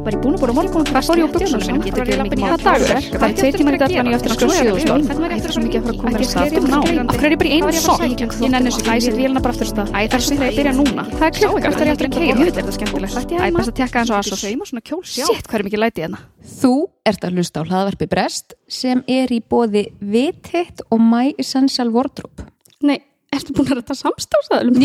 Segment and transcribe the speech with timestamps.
[0.00, 1.32] Var ég búin að búin að morgun og fór ég á
[1.76, 3.04] mikið Hvað dagur er?
[3.12, 5.84] Það er tveir tímar í ég eftir að skoða sjöðustól Þetta er svo mikið að
[5.84, 6.48] fara að koma að stað
[7.10, 8.00] hverju er ég bara í einu sokk?
[8.40, 9.92] Ég nenni þessu set vélina bara aftur af stað.
[9.92, 11.04] Það er svo þegar ég byrja núna.
[11.10, 13.76] Það er klukka, það er eftir að keira Þetta er þetta skemmtilegt Æ, best að
[13.80, 14.40] tekka eins og asos
[15.10, 16.22] Sitt, hvað er mikið læti hérna
[16.60, 16.72] Þú
[17.10, 22.48] ert að hlusta á hlaðvarpi Brest sem er í bóði Vititt og My Essential Wardrobe.
[22.86, 22.98] Nei,
[23.34, 24.80] ertu búin að rætta samstáðsæðalum?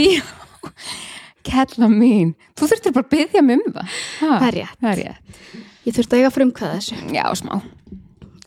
[1.45, 2.33] Kella mín.
[2.57, 3.95] Þú þurftir bara að byggja mig um það.
[4.19, 4.79] Það er rétt.
[4.81, 5.39] Það er rétt.
[5.85, 7.53] Ég þurfti að eiga frumkvæða þessu Já, smá.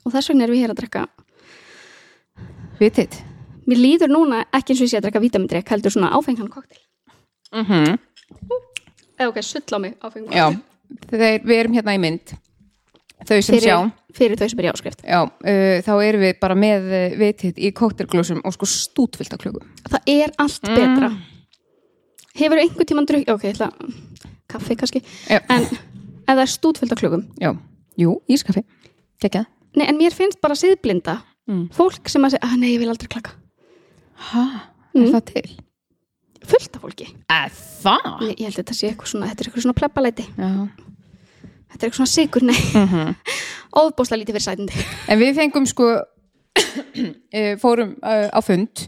[0.05, 1.05] Og þess vegna erum við hér að drekka
[2.81, 3.19] Vititt.
[3.69, 6.79] Mér líður núna ekki eins og ég sé að drekka vítamindrek heldur svona áfengan koktel
[7.49, 7.99] Mm -hmm.
[9.19, 10.47] Eða ok, sull á mig áfengan Já,
[11.11, 12.35] þeir, við erum hérna í mynd.
[13.25, 13.77] Þau sem sjá.
[13.79, 17.59] fyrir, fyrir þau sem er í áskrift Já, uh, þá erum við bara með Vititt
[17.59, 19.67] í kóktelglósum og sko stútfyllt af klökum.
[19.89, 20.75] Það er allt Mm.
[20.77, 21.11] betra
[22.39, 23.71] Hefur einhvern tímann drukk Ok, ég ætla
[24.49, 25.41] kaffi kannski Já.
[25.51, 27.53] En ef það er stútfyllt af klökum Já,
[27.99, 28.63] jú, ískaffi.
[29.23, 29.47] Kekjað.
[29.77, 31.71] Nei, en mér finnst bara siðblinda Mm.
[31.73, 33.31] Fólk sem að segja, að nei, ég vil aldrei klaka
[34.21, 34.43] Hæ,
[34.93, 35.03] Mm.
[35.07, 35.55] er það til?
[36.45, 38.21] Fullt af fólki Að það?
[38.21, 40.51] Ég, ég held að þetta sé eitthvað svona, þetta er eitthvað svona plebbalæti Já.
[41.73, 43.15] Þetta er eitthvað svona sigur, nei Mm
[43.79, 45.89] Óðbóðslega lítið fyrir sætindi En við fengum sko
[47.33, 48.85] eh, fórum uh, á fund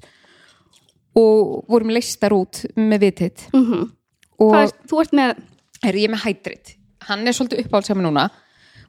[1.18, 3.90] og vorum leistar út með vititt mm -hmm.
[4.38, 5.36] og Þú ert með,
[5.82, 6.76] er ég með hætrit
[7.08, 8.28] hann er svolítið uppáhald sem núna.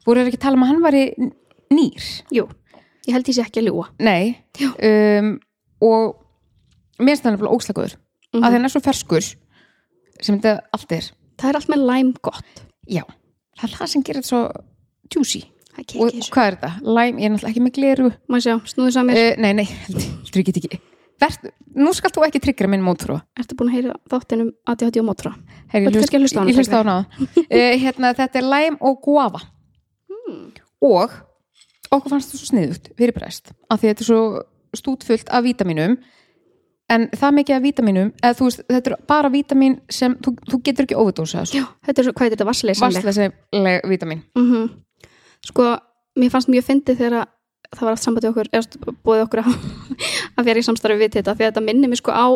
[0.05, 1.05] Voru ekki að tala um að hann var í
[1.72, 2.03] nýr?
[2.31, 2.50] Jú
[3.08, 4.38] Ég held ég sé ekki að ljúa nei.
[4.61, 5.39] Um,
[5.81, 6.16] og
[7.00, 8.44] mér finnst hann er óslagur mm Mhm.
[8.44, 9.25] að hann er svo ferskur
[10.22, 11.11] sem þetta allt er.
[11.38, 12.61] Það er allt með læm gott.
[12.88, 13.03] Já,
[13.58, 14.52] það er það sem gerir þetta svo
[15.16, 15.41] juicy.
[15.75, 16.72] Það og, hvað er þetta?
[16.84, 18.12] Lime, ég er náttúrulega ekki með gleru.
[18.29, 20.79] Má sjá, snúðu samir uh, nei, nei, heldur ég get ekki
[21.22, 25.09] Vert, nú skal þú ekki tryggra minn mótrú Ertu búin að heyra þáttinum ADHD og
[25.72, 26.02] Þetta
[26.42, 29.44] hana, Ég hlusta á hana uh, hérna, Þetta er lime og guava.
[30.12, 30.50] Hmm.
[30.82, 31.14] og
[31.92, 34.22] okkur fannst það svo sniðugt fyrir brest af því þetta er svo
[34.78, 35.98] stútfullt af vítaminum
[36.92, 40.62] en það mikið af vítaminum eða þú veist, þetta er bara vítamin sem þú, þú
[40.68, 41.00] getur ekki
[41.42, 43.38] þessu Já, þetta er svo, hvað er þetta, vassleisleg
[43.92, 44.48] vítamin mm
[45.42, 45.64] Sko,
[46.22, 47.30] mér fannst mjög fyndið þegar að
[47.72, 48.50] það var allt sambandi okkur,
[49.06, 49.56] búið okkur að,
[50.38, 52.28] að vera í samstarfi við þetta því að þetta minnir mig sko á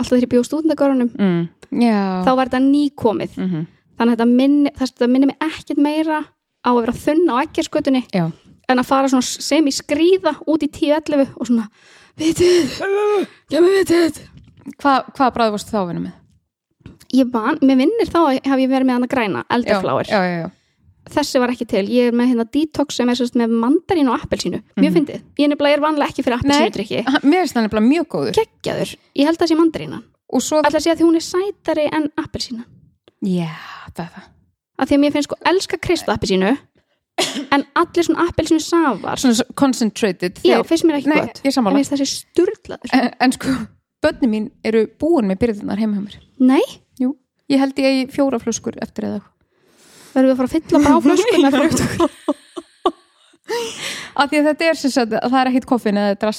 [0.00, 1.40] alltaf þegar ég bjóð stúdendagörunum mm.
[1.84, 3.66] Já þá var þetta nýkomið mm -hmm.
[3.98, 6.20] þannig að þetta minnir, að þetta minnir mig ekkert meira
[6.64, 8.24] á að vera þunn á ekkjarskötunni Já,
[8.68, 11.68] en að fara sem í skrýða út í 10-11 og svona
[12.16, 12.80] vitið,
[13.50, 14.24] kemur vitið
[14.80, 16.16] Hva, hvað bræði varst þá að vinna með?
[17.16, 20.36] ég man, mér vinnir þá að hef ég verið með hana græna, elderfláir Já, já,
[20.44, 20.48] já,
[21.14, 24.22] þessi var ekki til, ég er með hérna detox sem er sérst með mandarín og
[24.24, 24.62] appelsínu.
[24.80, 27.02] Mjög fyndið, ég nefnilega er vanlega ekki fyrir appelsínudrykki.
[27.06, 28.40] Ha, Mér finnst það nefnilega mjög góður.
[28.40, 30.04] Geggjaður, ég held að það sé mandarínan
[30.38, 32.66] svo, að sé að því hún er sætari en appelsína.
[33.26, 33.50] Já,
[33.96, 34.28] það er það.
[34.80, 36.52] Af því að mér finnst sko elska kristað appelsínu
[37.56, 39.20] en allir svona appelsínu safar.
[39.20, 41.42] Svona concentrated já, finnst mér ekki gott.
[41.44, 42.94] ég finnst þessi sturlaður.
[42.96, 43.56] En, en sko,
[44.04, 46.16] börni mín eru búin með byrðunar heima hjá mér.
[46.40, 46.62] Nei,
[47.00, 47.12] Jú,
[47.52, 49.20] ég held ég fjóra flöskur eftir eða
[50.14, 51.80] verðum við að fara að fylla bara á flösku með frukt
[54.20, 56.32] af því að þetta er sagt að það er ekkit koffin eða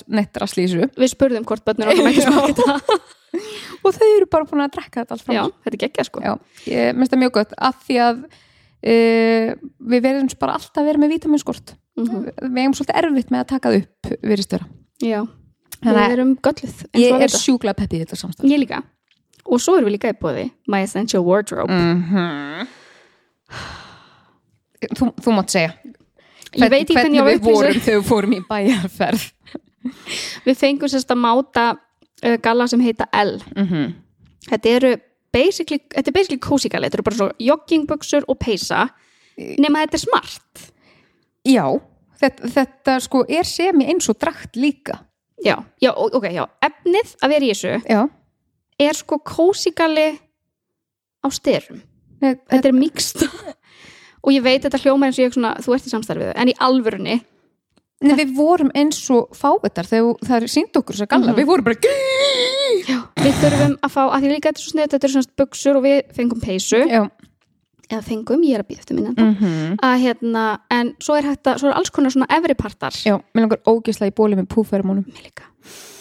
[0.62, 0.86] þessu.
[1.02, 3.00] Við spurðum hvort börnur okkur mætti smakka þetta.
[3.88, 5.36] Og þau eru bara búin að drekka þetta allt fram.
[5.36, 6.22] Já, þetta er geggjað sko.
[6.24, 6.34] Já,
[6.72, 7.54] ég minnst það mjög gott.
[7.68, 9.52] Af því að uh,
[9.92, 12.22] við verðum bara alltaf að vera með vítaminskort Mhm.
[12.56, 14.38] við eigum svolítið erfitt með að taka það upp við
[16.16, 18.80] erum gölluð ég er sjúkla peppið í þetta samstæð ég líka.
[19.44, 21.68] Og svo erum við líka í bóði My Essential Wardrobe.
[21.68, 22.68] Mm
[24.98, 25.76] þú, þú mátt segja.
[26.52, 29.28] Ég veit ekki hvernig á við vorum þegar við fórum í bæjarferð.
[30.46, 33.40] Við fengum sérst að máta uh, galla sem heita L.
[33.56, 33.94] Mm -hmm.
[34.50, 34.92] þetta eru
[35.34, 38.90] basically, þetta er basically cozy galla þetta eru bara svo joggingbuxur og peysa.
[39.38, 40.72] Nema þetta er smart.
[41.46, 41.82] Já,
[42.22, 45.00] þetta, þetta sko er semi eins og drakt líka.
[45.42, 48.02] Já, já, ok, já, efnið að vera í þessu já,
[48.80, 50.20] er sko cozy galli
[51.26, 51.82] á styrum
[52.22, 53.24] þetta, þetta er mikst
[54.24, 56.58] og ég veit þetta hljóma eins og ég svona, þú ert í samstarfið en í
[56.60, 57.22] alvörunni,
[58.02, 61.38] Nei, við vorum eins og fáetar þegar það er sínd okkur þess að galla, Mhm.
[61.38, 61.76] við vorum bara
[63.22, 65.78] við þurfum að fá að því líka þetta er svo snið, þetta eru svona buxur
[65.78, 67.04] og við fengum peysu, já,
[67.92, 69.14] eða fengum, ég er að býða eftir minna.
[69.14, 72.92] Mm að hérna, en svo er hægt að svo er alls konar svona efri partar.
[73.06, 75.44] Já, mér langar ógisla í bóli með púfermónum Mér líka.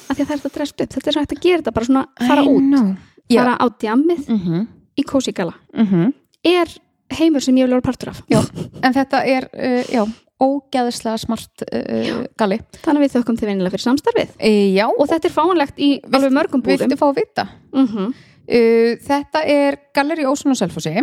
[0.09, 1.75] að því að það er þetta drest upp þetta er svo hægt að gera þetta
[1.75, 2.97] bara svona fara út.
[3.29, 4.29] já, fara á djammið.
[4.29, 4.67] Mm -hmm.
[5.01, 5.57] Í cozy gala.
[5.77, 6.71] Mm er
[7.19, 8.23] heimur sem ég vil vera partur af.
[8.31, 8.39] Já,
[8.81, 10.05] en þetta er uh, já,
[10.41, 14.33] ógæðislega smart uh, galli Þannig að við þökkum til venilega fyrir samstarfið.
[14.39, 16.87] E, Já, og þetta er fáanlegt í alveg mörgum búðum.
[16.87, 17.47] viltu fá að vita?
[17.77, 20.97] Mm uh, Þetta er Galleri Ósun og Selfossi.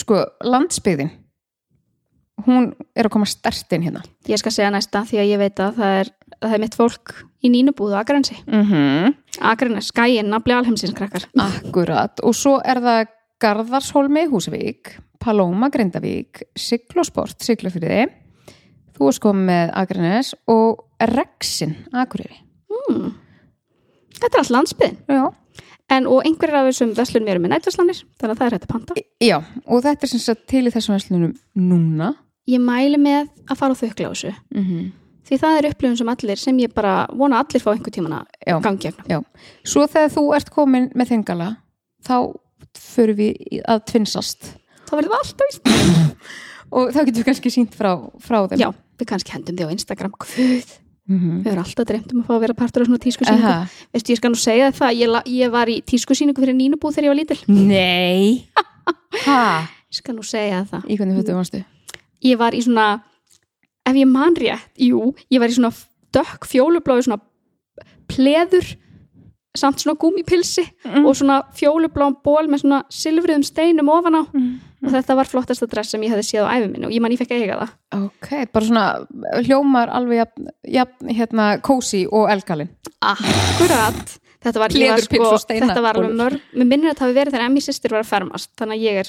[0.00, 1.12] Sko, landsbyggðin
[2.44, 4.02] hún er að koma stert inn hérna.
[4.28, 7.14] Ég skal segja næsta því að ég veit að það er, það er mitt fólk
[7.40, 9.50] í nínubúðu Akransi mm -hmm.
[9.52, 11.28] Akranes, skæin, nafli alheimsins krakkar.
[11.38, 13.06] Akkurat, og svo er það
[13.40, 18.06] Garðarshólmi, Húsavík Palóma, Grindavík Siglosport, Siglufyrði
[18.96, 22.38] þú er sko með Akranes og Rexin, Akureyri.
[22.88, 23.10] Mm.
[24.16, 25.24] Þetta er allt landsbyðin Já,
[25.92, 28.72] en, og einhverjar af þessum veslunum eru með nættaslanir þannig að það er hægt að
[28.72, 29.00] panta.
[29.22, 32.14] Já og þetta er sem sagt til í þessum verslunum núna.
[32.48, 34.32] Ég mæli með að fara á þaukla á þessu.
[34.54, 34.86] Mm -hmm.
[35.26, 38.62] Því það er upplifun sem allir sem ég bara vona allir fá einhver tíman að
[38.64, 39.20] gangi Já,
[39.66, 41.50] svo þegar þú ert komin með þengala
[42.06, 42.16] þá
[42.76, 44.50] förum við að tvinsast.
[44.86, 45.60] Þá verðum við alltaf
[46.76, 47.92] og þá getum við kannski sínt frá,
[48.22, 48.60] frá þeim.
[48.62, 48.68] Já,
[49.00, 50.14] við kannski hendum því á Instagram.
[50.22, 50.74] Guð,
[51.06, 53.50] mm við erum alltaf dreymt um að fá að vera partur af svona tískusýningu.
[53.50, 53.88] Aha.
[53.94, 57.14] Veistu, ég skal nú segja það, ég, ég var í tískusýningu fyrir nínubúð þegar ég
[57.14, 57.38] var lítil.
[57.46, 58.46] Nei?
[59.86, 60.82] Ég skal nú segja það.
[60.90, 61.60] Í hvernig fötum varstu?
[62.26, 62.86] Ég var í svona,
[63.86, 65.72] ef ég man rétt, jú Ég var í svona
[66.16, 67.20] dökk fjólubláu svona
[68.10, 68.74] pleður
[69.56, 71.06] samt svona gúmipilsi Mm.
[71.08, 74.22] og svona fjólubláum ból með svona silfriðum steinum ofan á.
[74.34, 74.60] Mm.
[74.84, 77.10] og þetta var flottasta dress sem ég hefði séð á æfi minni og ég man
[77.10, 77.72] ég fekk eiga það.
[78.04, 80.46] Ok, bara svona hljómar alveg jafn,
[80.76, 82.68] jafn hérna kósi og elgalinn.
[83.02, 84.18] Akkurat.
[84.46, 87.46] Þetta var, var sko, þetta var alveg mörg Mér minnir að þetta hafi verið þegar
[87.48, 89.08] Emmi sýstir var að fermast Þannig að ég er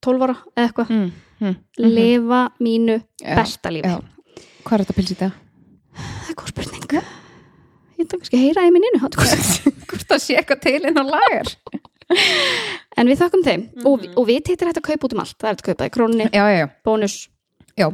[0.00, 0.90] þú veist, 12 ára eða eitthvað.
[0.90, 1.12] Mm.
[1.40, 1.56] Mm.
[1.78, 3.88] Lifa mínu Já, besta lífi.
[3.88, 4.00] Já.
[4.64, 5.38] Hvað er þetta pils í dag?
[6.00, 6.94] Það er góð spurning.
[8.00, 9.00] Ég ætla kannski að heyra í minninu
[9.90, 11.50] Hvort það sé eitthvað til inn á lagar.
[12.98, 13.66] En við þakkum þeim.
[13.86, 15.36] Og, og við teitir þetta að kaupa út um allt.
[15.36, 17.16] Það er þetta að kaupa í krónunni, Já, já, já, bónus.
[17.78, 17.88] Já.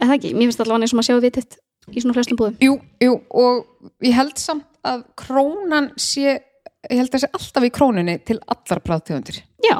[0.00, 1.58] Eða ekki, mér finnst allavega eins og maður sjá við titt
[1.90, 2.56] í svona flestum búðum.
[2.62, 6.38] Jú, jú, og ég held samt að krónan sé
[6.88, 9.76] ég held að það sé alltaf í krónunni til allar bráðtegundir Já,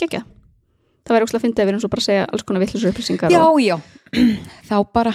[0.00, 0.24] gekkja
[1.04, 2.92] Það væri óslega að fyndi að við erum svo bara að segja alls konar vittlisur
[2.94, 3.76] upplýsingar Já, og já,
[4.70, 5.12] þá bara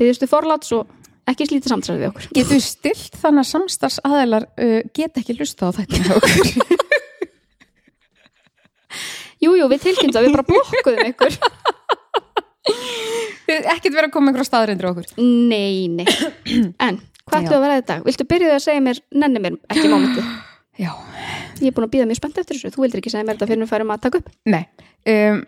[0.00, 0.90] byggðustu forláts og
[1.30, 2.28] ekki slítið samtræði við okkur.
[2.36, 6.80] Getur stilt þannig að samstarfs aðeilar uh, get ekki lusta á þetta hjá okkur?
[9.42, 11.36] Jú, jú, við tilkynntum að við bara blokkuðum ykkur.
[13.72, 15.08] Ekkert vera að koma einhverja staðrindur okkur?
[15.18, 16.06] Nei, nei.
[16.86, 17.96] En, hvað við að vera þetta?
[18.06, 20.22] Viltu byrjuð að segja mér, nenni mér ekki mómentu
[20.80, 20.92] Já,
[21.62, 22.74] Ég er búin að býða mjög spennt eftir þessu.
[22.74, 24.30] Þú vildir ekki segja mér þetta fyrir við færum að taka upp.
[24.50, 24.62] Nei.
[25.08, 25.42] Um,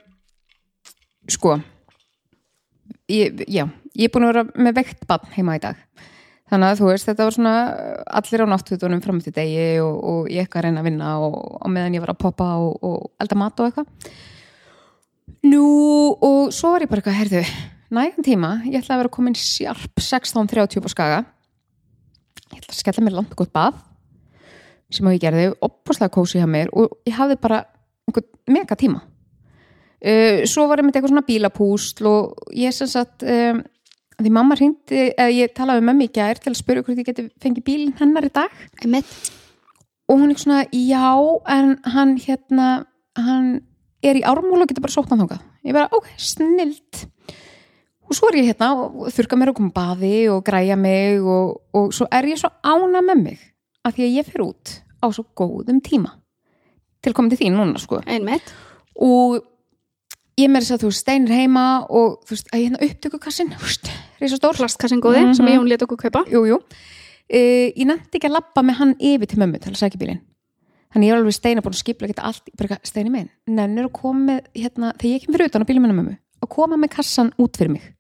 [1.31, 1.56] Sko
[3.08, 3.64] ég, Já,
[3.96, 5.81] ég er búin að vera með veikt bann heima í dag.
[6.52, 9.94] Þannig að þú veist, þetta var svona uh, allir á náttúrunum fram til degi og,
[9.96, 12.75] og ég eitthvað að reyna að vinna og, og meðan ég var að poppa og,
[12.84, 14.10] og elda mat og eitthvað.
[15.49, 15.64] Nú,
[16.25, 17.43] og svo var ég bara eitthvað, herðu,
[17.96, 21.19] nægum tíma, ég ætla að vera komin sjarp 16.30 á skaga.
[22.52, 23.81] Ég ætla að skella mér langt gott bað,
[24.94, 27.64] sem að ég gerði, opaslega kósi hjá mér og ég hafði bara
[28.08, 29.02] einhvern mega tíma.
[30.05, 33.62] Uh, svo var ég með eitthvað svona bílapúsl og ég sem sagt, um,
[34.20, 37.08] því mamma hringdi, eða ég talaði með mömmu í gær til að spyrja hvort ég
[37.08, 38.52] geti fengið bílinn hennar í dag
[40.05, 41.08] og hún er svona, já,
[41.49, 42.69] en hann hérna,
[43.17, 43.48] hann
[44.05, 45.41] er í ármúl og getur bara sótt hann þangað.
[45.65, 47.06] Ég bara, ok, snilt.
[48.05, 51.63] Og svo er ég hérna og þurka mér að koma baði og græja mig og,
[51.72, 53.46] og svo er ég svo ána með mig
[53.84, 54.74] að því að ég fer út
[55.05, 56.15] á svo góðum tíma
[57.05, 58.01] til komið til þín núna, sko.
[58.08, 58.49] Einmitt.
[58.96, 59.43] Og
[60.41, 63.67] ég með þess að þú steinir heima og þú veist, að ég hérna upptökukassin, þú
[63.69, 63.91] veist,
[64.23, 64.56] risa stór.
[64.56, 65.34] Plastkassin góði Mhm.
[65.37, 66.56] sem ég hún let okkur kaupa Jú, jú.
[67.25, 70.20] Uh, ég nefndi ekki að labba með hann yfir til mömmu til að sækja bílinn.
[70.94, 72.51] Þannig ég er alveg steina búin að skipla geta allt,
[72.84, 75.96] steini minn, nennir að koma með, hérna, þegar ég kem fyrir utan á bílum minna
[75.96, 77.94] mömmu, að koma með kassan út fyrir mig.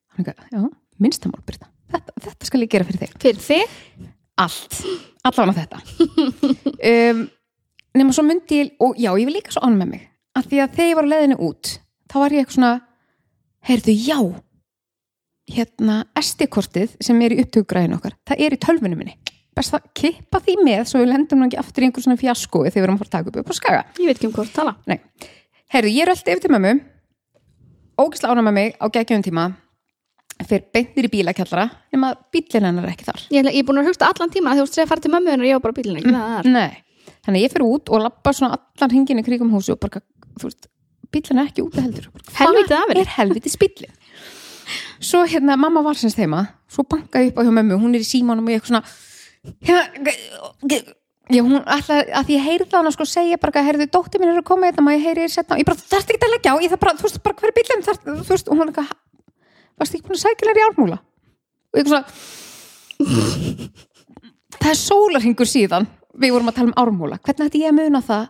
[1.00, 3.16] Minnstamál, Brita, þetta, þetta skal ég gera fyrir þig.
[3.18, 3.68] Fyrir þig
[4.38, 4.76] Allt,
[5.28, 5.78] allavega þetta.
[6.92, 7.22] um,
[7.98, 10.62] nema svo myndi ég, og já, ég vil líka svo ánum með mig, að því
[10.64, 11.74] að þegar ég var á leiðinu út,
[12.10, 12.72] þá var ég eitthvað svona,
[13.68, 14.18] heyrðu, já,
[15.54, 19.18] hérna, SD-kortið sem er í upptökugræðinu okkar, það er í tölvunum minni.
[19.54, 22.64] Best að kippa því með svo við lendum nú ekki aftur í einhver svona fjasko
[22.64, 23.84] þegar við erum að fara að taka upp upp á skaga.
[24.00, 24.72] Ég veit ekki um hvort tala.
[25.70, 26.72] Heyrðu, ég er alltaf yfir til mömmu
[28.00, 29.44] ógislega ána með mig á geggjum tíma
[30.42, 33.22] fyrir beintir í bílakjallara nema bílinn hennar er ekki þar.
[33.30, 35.32] Ég, ég er búin að hugsta allan tíma að þú veist að fara til mömmu
[35.34, 36.80] hennar ég á bara bílinn ekki það Nei.
[37.24, 40.02] Þannig að ég fyrir út og lappa svona allan hringin í kringum húsi og bara,
[40.40, 40.68] þú veist,
[41.14, 42.10] bílinn er ekki heldur.
[42.12, 43.94] Bara, Helvítið af Hvað er helvítið bílinn?
[45.04, 48.08] Svo hérna, mamma var semst heima svo bankaði upp á hjá mömmu, hún er í
[48.08, 48.84] símanum og ég eitthvað svona
[49.68, 50.94] hérna,
[51.32, 54.42] Já, hún alltaf, að ég heyrði hana sko segja bara að heyrðu, dóttir mín er
[54.42, 56.52] að koma hérna, maður ég heyri þér setna og ég bara, þarfst ekki að leggja
[56.52, 58.66] á, ég það bara, þú veist, bara hver er bílinn, þarft, þú veist, og hún
[58.66, 58.90] er eitthvað
[59.80, 60.98] varstu ekki búin að sækja hennar í ármúla?
[61.74, 62.04] Og ég svona
[64.60, 65.88] það er sólarhingur síðan.
[66.14, 67.18] Við vorum að tala um ármúla.
[67.24, 68.28] Hvernig ætti ég að muna það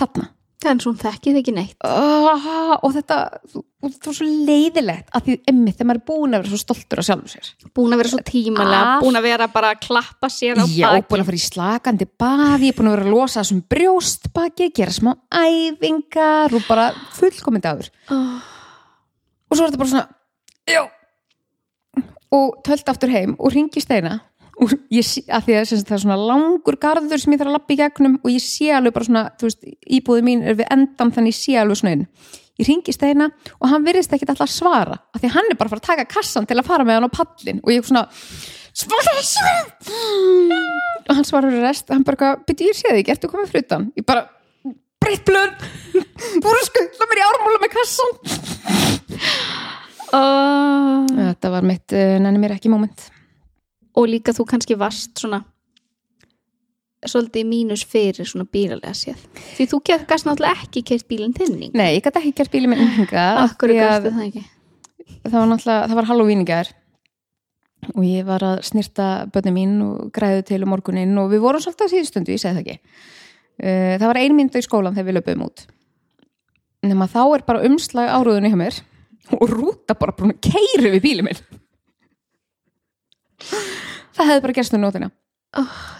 [0.00, 0.30] þarna?
[0.62, 1.74] Er svo þekkið ekki neitt.
[1.82, 6.44] Oh, og þetta það var svo leiðilegt að því emmi þegar maður er búin að
[6.44, 7.48] vera svo stoltur á sjálfum sér.
[7.74, 9.02] Búin að vera svo tímalega, Allt.
[9.02, 12.06] búin að vera bara að klappa sér á Já, baki búin að fara í slakandi
[12.22, 16.86] baði, búin að vera að losa þessum brjóstbaki, gera smá æfingar og bara
[17.18, 17.90] fullkomandi áður.
[18.14, 18.38] oh.
[19.50, 20.06] Og svo er þetta bara svona,
[20.68, 20.82] já,
[22.32, 24.20] og tölt aftur heim og ringi steina.
[24.62, 27.50] Og ég sé, að því að sagt, það er svona langur garður sem ég þarf
[27.50, 29.62] að lappa í gegnum og ég sé alveg bara svona, þú veist,
[29.96, 32.04] íbúði mín er við endan þannig ég sé alveg svona inn.
[32.60, 35.70] Ég ringi steina og hann virðist ekkit alltaf svara af því að hann er bara
[35.70, 38.04] að fara að taka kassan til að fara með hann á pallin og ég svona
[38.76, 39.46] svara þessu
[41.08, 44.06] og hann svarar rest hann bara, byrju ég sé þig, ekki, ertu komið frutan ég
[44.06, 44.28] bara,
[45.02, 45.64] breytt blöð.
[46.36, 48.12] Þú voru að skuttla mér í ármúla með kassan
[50.12, 51.06] Oh.
[51.08, 53.08] þetta var mitt uh, nenni mér ekki moment.
[53.96, 55.42] Og líka þú kannski varst svona
[57.02, 59.22] svolítið mínus fyrir svona bílalega séð.
[59.56, 62.92] Því þú gæst náttúrulega ekki keirt bílinn þinni nei, ég gæti ekki gert bílið minn
[62.94, 64.44] hinga Akkur gæstu það ekki?
[65.24, 66.70] það var náttúrulega, það var Halloween í gær.
[67.96, 71.64] Og ég var að snirta bönni mín og græðu til um morguninn og við vorum
[71.64, 72.78] svolítið á síðustundu, ég segi það ekki.
[73.62, 75.66] Uh, það var ein mynda í skólan þegar við löpum út.
[76.86, 78.78] Nema þá er bara umslag áruðunni hjá mér
[79.30, 81.40] og rúta bara búin að keiri við bílið minn.
[84.12, 85.10] Það hefði bara gerst um nótina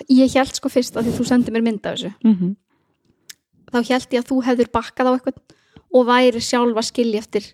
[0.08, 2.10] Ég held sko fyrst að því þú sendið mér mynd af þessu.
[2.24, 2.52] Mm -hmm.
[3.72, 5.36] Þá held ég að þú hefur bakkað á eitthvað
[5.92, 7.44] og væri sjálf að skilja eftir.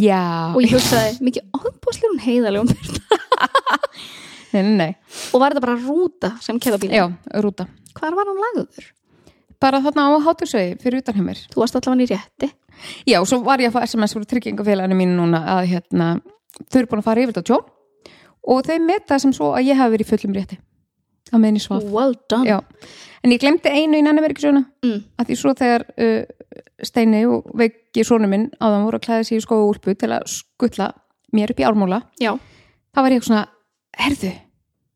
[0.00, 2.68] Já, og ég hugsaði mikið óbúslega hún heiðalegum
[4.52, 4.96] nei, nei, nei.
[5.32, 6.96] og var þetta bara rúta sem keða bílinn?
[6.96, 7.66] Já, rúta.
[7.94, 8.92] Hvar var hann lagður?
[9.62, 11.40] bara þarna á hátursvegi fyrir utan hjá mér.
[11.52, 12.50] Þú varst allavega í rétti
[13.08, 16.08] Já, svo var ég að fá SMS frá tryggingafélaginu mínu núna að hérna,
[16.70, 17.66] þau eru búin að fara yfir þetta á tjón
[18.48, 20.58] og þau meta það sem svo að ég hafi verið í fullum rétti
[21.28, 21.84] að meðin í svaf.
[21.92, 22.58] Well done Já,
[23.24, 25.02] en ég glemdi einu í nannaverkisjóna Mm.
[25.20, 26.22] að því svo þegar uh,
[26.82, 30.24] Steini og Veiki sónu minn áðan voru að klæða sig í skóa úlpu til að
[30.30, 30.92] skuttla
[31.36, 32.32] mér upp í ármúla Já.
[32.94, 33.42] þá var ég svona,
[33.98, 34.30] herðu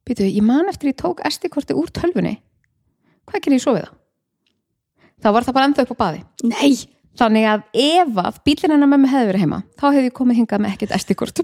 [0.08, 2.38] býtu, ég man eftir ég tók estikorti úr tölvunni
[3.28, 3.98] hvað gerir ég svo við það?
[5.22, 6.72] þá var það bara ennþá upp á baði Nei
[7.18, 10.36] Þannig að ef að bílinn hennar með mig hefði verið heima þá hefði ég komið
[10.40, 11.40] hingað með ekkert estikort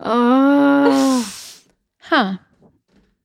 [0.00, 1.22] oh.
[2.10, 2.22] Ha?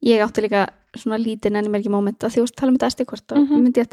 [0.06, 3.32] Ég átti líka svona lítið nenni mér ekki moment að að tala um þetta SD-kort
[3.36, 3.63] og Mhm.
[3.65, 3.88] myndi ég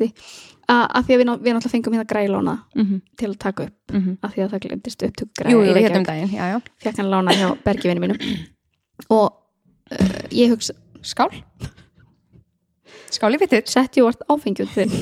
[0.71, 3.01] að að því að við, ná- við náttúrulega fengum hérna grælóna Mm -hmm.
[3.17, 4.17] til að taka upp Mm -hmm.
[4.23, 6.97] að því að það glemdist upptöku Jú, jú, græði hérna um daginn, já, já fekk
[6.97, 8.19] hann lána hjá bergivinu mínum
[9.11, 9.33] og
[9.91, 10.73] uh, ég hugsa
[11.03, 11.31] Skál
[13.13, 14.93] Skál í vitið sett ég vart áfengjum þinn.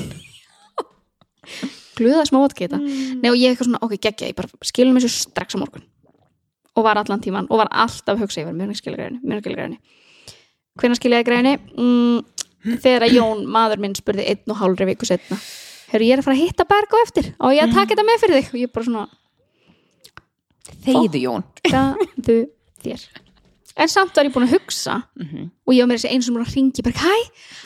[1.97, 2.83] Gluða smá vodka mm.
[3.21, 5.85] Nei og ég eitthvað svona, ok, geggja, ég bara skilum þessu strax á morgun.
[6.75, 9.17] Og var allan tíman og var alltaf hugsa yfir mjög skilja græni,
[10.79, 11.53] mjög skilja ég græni?
[11.75, 12.19] Mm,
[12.83, 15.37] þegar að Jón, maður minn, spurði einn og hálfri viku setna
[15.91, 18.05] Herru, ég er að fara að hitta berg á eftir og ég að taka þetta
[18.07, 18.47] með fyrir þig?
[18.53, 19.05] Og ég bara svona,
[20.85, 21.43] Þeyðu Jón.
[21.67, 22.37] gæðu
[22.85, 23.01] þér
[23.81, 25.01] en samt var ég búin að hugsa.
[25.17, 25.49] Mhm.
[25.67, 27.15] og ég var með þessi eins og mér að ringi bara, hæ,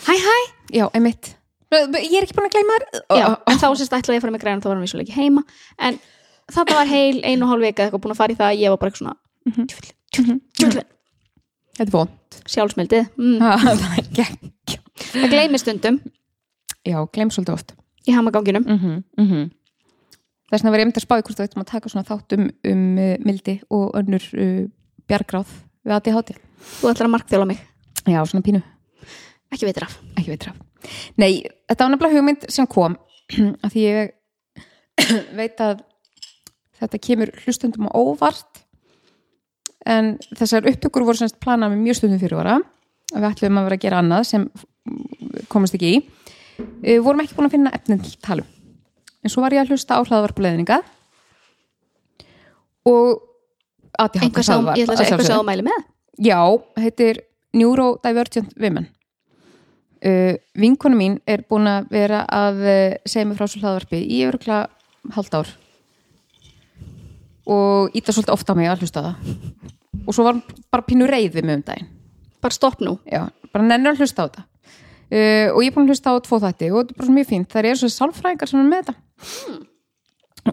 [0.08, 0.38] hæ, hæ.
[0.74, 1.36] Já, einmitt.
[1.76, 3.02] Ég er ekki búin að gleyma þér.
[3.20, 5.20] Já, en þá sérst ætlaði ég að fara með græn þá var hann vissulega ekki
[5.22, 5.44] heima.
[5.80, 6.00] En
[6.56, 8.70] þetta var heil ein og hálf vika eitthvað búin að fara í það að ég
[8.70, 9.66] var bara eitthvað svona Mhm.
[9.70, 10.92] djöfullinn, djöfullinn, djöfullinn,
[11.76, 12.10] Þetta er von
[12.48, 13.40] sjálfsmeldið mm.
[13.66, 14.52] Það gegn
[15.12, 16.00] það gleymi stundum.
[16.86, 17.74] Já, gleym svolítið oft.
[18.08, 18.64] Í hamaganginum.
[18.64, 19.04] Mm -hmm.
[19.18, 19.52] Mm -hmm.
[20.50, 22.50] Þess vegna var ég myndi að spáði hvort við ættum að taka svona þátt um,
[22.72, 24.68] um uh, mildi og önnur uh,
[25.10, 25.48] bjargráð
[25.86, 27.64] við aðið hátíð þú ætlar að markþjóla mig,
[28.06, 28.62] Já, svona pínu.
[29.54, 29.96] Ekki veitir af.
[30.14, 30.62] Ekki veitur af.
[31.18, 31.32] Nei,
[31.66, 32.98] þetta var nefnilega hugmynd sem kom
[33.66, 34.12] að því ég
[35.40, 35.82] veit að
[36.80, 38.62] þetta kemur hlustundum á óvart
[39.90, 42.60] en þessar upptökur voru semst planað með mjög stundum fyrirvara.
[43.14, 44.48] Að við ætlum að vera að gera annað sem
[45.50, 46.02] komast ekki í.
[46.86, 48.50] Við vorum ekki búin að finna efnin til talum.
[49.26, 50.82] En svo var ég að hlusta á hlaðvarpuleðninga
[52.86, 53.24] og
[54.00, 55.84] ADHD einhver sá, hlaðvarp, ég ætla að sá mæli með.
[56.26, 56.40] Já,
[56.80, 57.22] heitir
[57.56, 58.90] Neurodivergent Women.
[60.06, 64.22] Uh, Vinkonu mín er búin að vera að uh, segja mig frá svo hlaðvarpi í
[64.28, 64.66] örugla
[65.16, 65.54] halvt ár.
[67.46, 69.32] Og íta svolítið ofta á mig að hlusta það.
[70.06, 71.90] Og svo var hún bara pínu reyð við mig um daginn.
[72.44, 74.46] Bara stopp nú, Já, bara nennir að hlusta á þetta.
[75.06, 77.32] Uh, og ég er búin að hlusta á tvo þætti og þetta er bara mjög
[77.32, 78.96] fínt, það eru svo sálfræðingar sem er með þetta.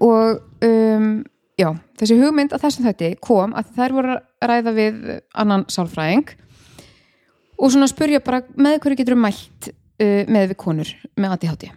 [0.00, 1.08] Og um,
[1.60, 1.68] já,
[2.00, 5.04] þessi hugmynd að þessum þætti kom að þær voru að ræða við
[5.44, 6.32] annan sálfræðing
[7.58, 11.70] og svona spurja bara með hverju getur mælt uh, með við konur með ADHD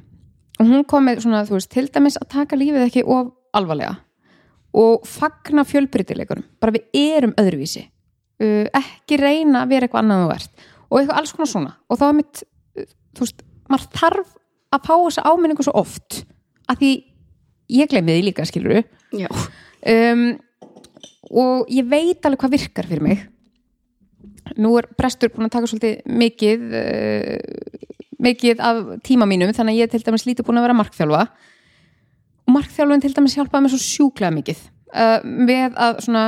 [0.59, 3.97] og hún kom með svona, þú veist, til dæmis að taka lífið ekki of alvarlega
[4.75, 7.85] og fagna fjölbreytileikunum bara við erum öðruvísi.
[8.35, 11.75] Uh, ekki reyna að vera eitthvað annað þú ert og eitthvað alls konar svona.
[11.87, 12.41] Og þá er mitt,
[12.75, 14.33] uh, þú veist, maður þarf
[14.75, 16.21] að fá þessa áminningu svo oft
[16.71, 16.91] að því
[17.75, 18.85] ég gleymi því líka skilur Já.
[19.13, 20.27] Um,
[21.35, 23.23] og ég veit alveg hvað virkar fyrir mig.
[24.61, 27.85] Nú er Brestur búin að taka svolítið mikið uh,
[28.25, 31.23] mikið af tíma mínum þannig að ég er til dæmis lítið búin að vera markþjálfa.
[32.45, 34.61] Og markþjálfun til dæmis hjálpaði mér svo sjúklega mikið
[34.93, 36.25] uh, með að svona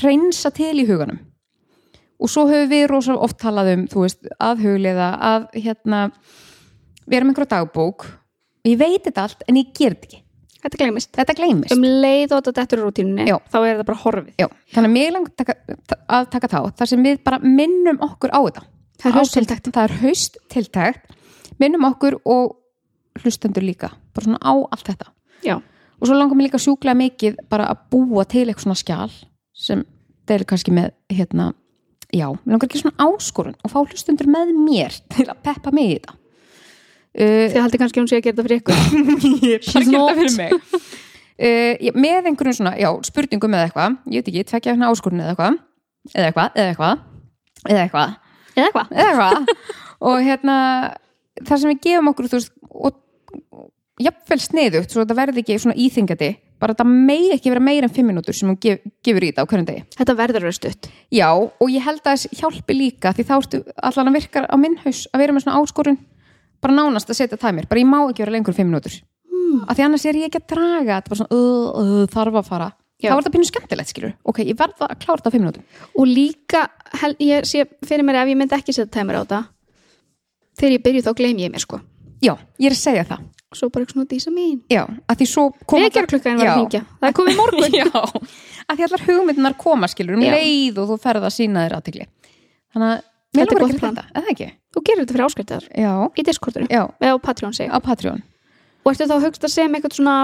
[0.00, 1.22] hreinsa til í huganum.
[2.16, 6.04] Og svo höfum við rosa oft talað um þú veist, að hugleiða að hérna,
[7.04, 8.06] vera með einhverja dagbók.
[8.66, 10.25] Ég veit þetta allt en ég ger þetta ekki
[10.66, 11.10] Þetta gleymist.
[11.14, 13.36] þetta gleymist Um leið og þetta úr rútínunni, Já.
[13.52, 14.32] þá er þetta bara horfið.
[14.42, 15.54] Já, þannig að mig langt taka,
[16.10, 18.64] að taka þá þar sem við bara minnum okkur á þetta
[18.96, 19.70] Það er hausttiltekt.
[19.76, 21.14] það er haust tiltækt
[21.62, 22.56] minnum okkur og
[23.22, 25.06] hlustendur líka bara svona á allt þetta
[25.46, 25.56] Já.
[25.60, 29.12] og svo langar mér líka sjúklega mikið bara að búa til eitthvað svona skjál
[29.54, 29.84] sem
[30.28, 31.52] eru kannski með hérna,
[32.10, 35.86] já, mér langar ekki svona áskorun og fá hlustendur með mér til að peppa mig
[35.92, 36.16] í þetta
[37.16, 38.76] uh, Þið haldið kannski að hún sé að gera þetta fyrir ykkur.
[39.66, 40.16] She's not
[41.36, 45.24] uh, ég, með einhverjum svona, já, spurningum eða eitthvað ég veit ekki, tvekja hérna áskorun
[45.24, 45.58] eða eitthvað
[46.14, 47.04] eða eitthvað, eða eitthvað
[47.66, 48.14] eða eitthvað,
[48.56, 48.94] Eða eitthvað.
[48.96, 50.56] eða eitthvað og hérna,
[51.42, 53.02] það sem við gefum okkur þú veist, og
[54.06, 56.28] jafnvel sniðugt, svo þetta verði ekki svona íþingandi,
[56.60, 59.44] bara þetta megi ekki vera meira en fimm minútur sem hún gef, gefur í þetta
[59.44, 60.88] á hverjum degi Þetta verður að stutt.
[61.12, 64.56] Já, og ég held að þess hjálpi líka því þá ertu allan að virkar á
[64.60, 65.98] minn haus að vera með svona áskorun
[66.62, 69.66] bara nánast að setja tæmir, bara ég má ekki vera lengur en fimm mínútur mm.
[69.66, 72.50] af því annars er ég ekki að draga þetta bara svona, uh, uh, þarf að
[72.50, 73.10] fara Já.
[73.10, 76.08] þá er þetta pínu skemmtilegt skilur ok, ég verð að klára þetta fimm mínútum Og
[76.08, 76.66] líka,
[77.02, 79.40] hel, ég sé fyrir mér ef ég myndi ekki setja tæmur á þetta,
[80.60, 81.80] þegar ég byrju þá gleym ég mér sko.
[82.24, 84.56] Já, ég er að segja það Svo bara eitthvað svona dísa mín.
[84.68, 86.80] Já, að því svo koma Vekjarklukkan var að hringja.
[86.98, 87.76] Það er komið morgun.
[87.78, 87.86] Já,
[88.66, 92.08] að því allar hugmyndunar koma skilur um leið og þú ferð að sína þér aðtikli
[92.74, 93.04] þannig að
[93.36, 93.98] mér Þetta er gott ekki plan.
[94.14, 94.48] eða ekki?
[94.76, 96.66] Þú gerir þetta fyrir áskriftar Já, í Discordinu.
[96.72, 97.68] já, Eða á Patreon sig.
[97.70, 98.22] á Patreon
[98.86, 100.16] Og ertu þá að hugsta sem eitthvað svona,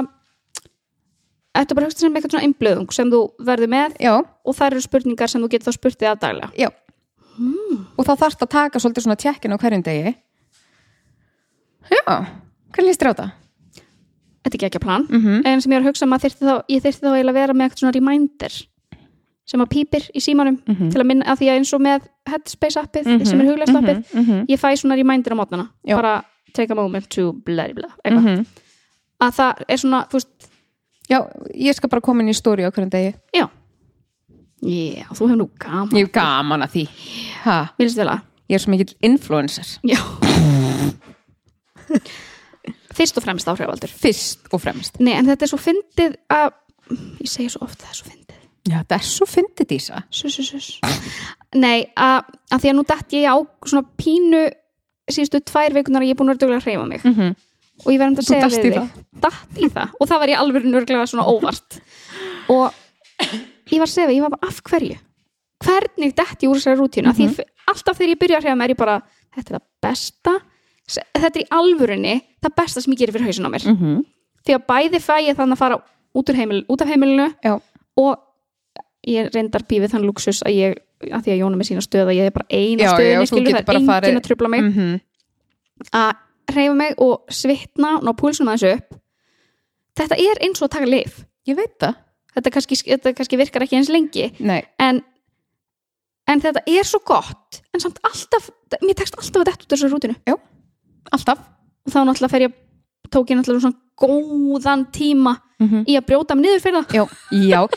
[1.58, 4.70] ertu bara að hugsta sem eitthvað svona einblöðung sem þú verður með Já, og það
[4.72, 6.50] eru spurningar sem þú getur þá spurt þig að daglega.
[6.56, 6.70] Já
[7.96, 10.12] Og þá þarfst að taka svolítið svona tjekkin á hverjum degi
[11.90, 12.14] Já,
[12.72, 13.28] hvernig líst þér á þetta?
[14.42, 15.04] Þetta er ekki ekki að plan.
[15.10, 15.42] Mm -hmm.
[15.46, 17.52] En sem ég er að hugsa maður þyrfti þá, ég þyrfti þá eiginlega að vera
[17.54, 18.52] með eitthvað svona reminder
[19.46, 20.90] sem að pípir í símanum Mhm.
[20.92, 23.74] til að minna að því að eins og með Headspace appið Mhm, sem er huglæst
[23.74, 24.46] appið mm -hmm.
[24.48, 26.24] ég fæ svona reminder á mótnana bara
[26.54, 28.46] take a moment to blah blah Mhm.
[29.20, 30.28] að það er svona, þú veist,
[31.10, 31.18] Já,
[31.54, 33.14] ég skal bara koma inn í stóri á hverjum degi.
[33.34, 33.48] Já.
[34.62, 35.90] Já, þú hefur nú gaman.
[35.92, 36.88] Ég hef gaman að því?
[38.48, 39.78] Ég er svo mikill influencer.
[39.84, 39.98] Já.
[42.94, 45.00] Fyrst og fremst áhrifaldur Fyrst og fremst.
[45.00, 46.52] Nei, en þetta er svo fyndið að
[47.20, 48.21] ég segi svo oft það er svo fyndið
[48.62, 50.66] Já, þetta er svo fyndið dísa sus, sus, sus.
[51.58, 54.42] Nei, að, að því að nú dætt ég á svona pínu
[55.10, 57.32] síðustu tvær vikunar að ég er búin að vera duglega að hreyfa mig mm -hmm.
[57.84, 58.76] og ég verðum að segja við þig
[59.24, 61.80] datt í það og það var ég alveg nörglega svona óvart
[62.48, 62.72] og
[63.72, 64.96] ég var að segja við, ég var bara af hverju
[65.62, 67.14] hvernig dætt ég úr þessari rútínu mm.
[67.18, 67.34] -hmm.
[67.34, 69.02] því alltaf þegar ég byrja að hreyfa mig er ég bara
[69.34, 70.34] þetta er það besta
[71.18, 74.04] þetta er í alvörunni það besta sem ég gerir fyrir hausin á mér Mm -hmm.
[74.46, 75.82] því að bæði fæ ég þannig að fara
[76.14, 77.60] út, heimil, út af heimilinu Já.
[77.96, 78.18] og
[79.08, 80.76] ég reyndar bífið þann luxus að ég,
[81.10, 83.26] að því að Jóna með sína stöð að ég er bara eina Já, já, þú
[83.30, 84.62] skilur það er enginn farið- að trubla mig.
[84.62, 85.00] Mhm.
[85.92, 86.12] að
[86.52, 88.98] reyfa mig og svitna ná púlsunum aðeins upp.
[89.98, 91.96] Þetta er eins og að taka lif Ég veit það.
[92.36, 94.28] Þetta kannski, þetta kannski virkar ekki eins lengi.
[94.38, 95.02] Nei, en,
[96.30, 98.48] en þetta er svo gott en samt alltaf,
[98.80, 100.16] mér tekst alltaf að detta út af þessu rútinu.
[101.12, 101.42] Alltaf.
[101.82, 102.54] Og þá náttúrulega fer ég
[103.10, 105.82] tók ég náttúrulega svona góðan tíma mm -hmm.
[105.90, 106.94] í að brjóta mig niður fyrir það.
[106.94, 107.04] Já,
[107.50, 107.68] já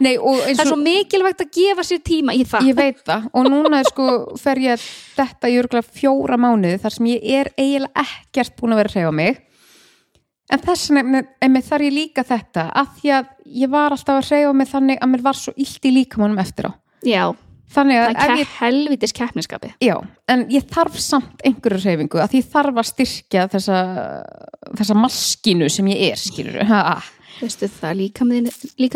[0.00, 2.68] Nei, og það er svo mikilvægt að gefa sér tíma í það.
[2.70, 3.28] Ég veit það.
[3.36, 4.08] Og núna sko
[4.40, 4.86] fer ég
[5.18, 8.98] þetta í örgulega fjóra mánuði þar sem ég er eiginlega ekkert búin að vera að
[8.98, 9.42] hreyfa mig.
[10.52, 13.30] En þess vegna þar ég líka þetta að því að
[13.62, 16.68] ég var alltaf að hreyfa mig þannig að mér var svo illt í líkamannum eftir
[16.68, 16.72] á.
[17.02, 17.24] Já,
[17.72, 19.94] þannig það að er helvitis keppniskapi já,
[20.30, 23.80] en ég þarf samt einhverju hreyfingu að ég þarf að styrkja þessa,
[24.78, 26.98] þessa maskinu sem ég er skilur ha,
[27.44, 28.26] veistu það, líka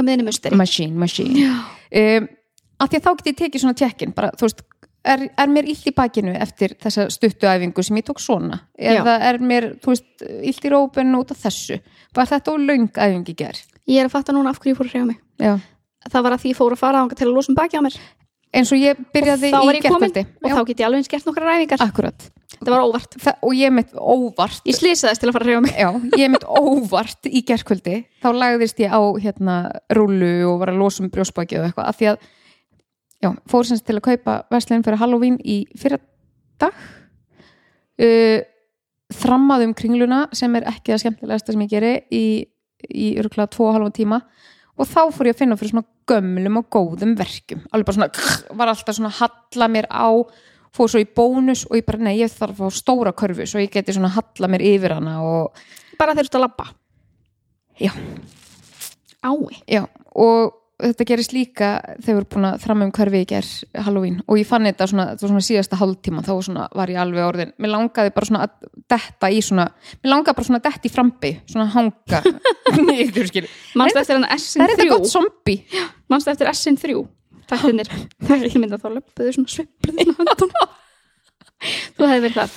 [0.06, 0.59] með henni musteri.
[0.59, 1.50] Machine, machine.
[1.90, 2.30] Um,
[2.80, 4.64] að því að þá get ég tekið svona tjekkin bara, þú veist,
[5.06, 8.62] er, er mér illt í bakinu eftir þessa stuttuæfingu sem ég tók svona?
[8.76, 11.80] Eða er mér, þú veist, illt í rópun út af þessu,
[12.16, 14.88] var þetta og löng æfingi ger ég er að fatta núna af hverju ég fór
[14.88, 15.18] að hreyfa mig.
[15.40, 15.54] Já.
[16.06, 17.82] það var að því ég fór að fara ánga til að losa um baki á
[17.87, 17.98] mér
[18.57, 21.51] eins og ég byrjaði var í gerkvöldi og þá get ég alveg eins gert nokkra
[21.51, 23.19] ræfingar akkurat, þetta var óvart.
[23.21, 24.62] Það, og ég mitt óvart.
[24.69, 25.77] Ég slýsaðist til að fara að reyfa mig.
[25.77, 29.57] Já, ég mitt óvart í gerkvöldi þá lagðist ég á hérna
[29.97, 32.21] rúlu og var að losa um brjósbaki og eitthvað af því að
[33.23, 36.03] já, fór sem sagt til að kaupa veslinn fyrir Halloween í fyrir
[36.61, 36.85] dag.
[37.97, 38.40] Uh,
[39.16, 42.25] þrammaði um kringluna sem er ekki það skemmtilegasta sem ég geri í,
[42.90, 44.21] í örgulega tvo og halvan tíma.
[44.77, 47.64] Og þá fór ég að finna fyrir svona gömlum og góðum verkjum.
[47.73, 48.27] Alveg bara svona,
[48.59, 50.09] var alltaf svona halla mér á
[50.77, 53.62] fór svo í bónus og ég bara, nei, ég þarf að fá stóra körfu svo
[53.62, 55.62] ég geti svona halla mér yfir hana og
[56.01, 56.69] bara þeir út að labba?
[57.81, 57.92] Já.
[59.25, 59.62] ái.
[59.69, 59.83] Já,
[60.14, 61.68] og þetta gerist líka
[62.02, 63.46] þegar við erum búin að þramma um hverfi í ger
[63.86, 66.92] Halloween og ég fann þetta svona, þetta var svona síðasta hálftíma þá var, svona, var
[66.92, 70.60] ég alveg orðin mér langaði bara svona að detta í svona mér langaði bara svona
[70.60, 72.22] að detta í frambi svona hanga.
[73.80, 75.56] Mannstu eftir hann það er SN3 þetta gott zombi
[76.12, 77.00] mannstu eftir SN3
[77.46, 77.92] þættinir,
[78.26, 79.50] það er ekki mynd að þá löpuðu svona
[79.96, 80.74] höndunum
[81.96, 82.56] þú hefði verið það.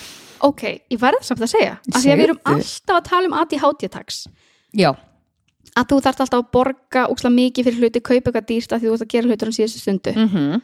[0.49, 3.37] Ok, ég verð samt að segja af því að við erum alltaf að tala um
[3.39, 4.23] ADHD-tags
[4.75, 4.91] Já,
[5.77, 8.89] að þú þarft alltaf að borga úkslega mikið fyrir hluti, kaupa eitthvað dýrt af því
[8.89, 10.61] þú ert að gera hlutur á síðustu stundu mm -hmm.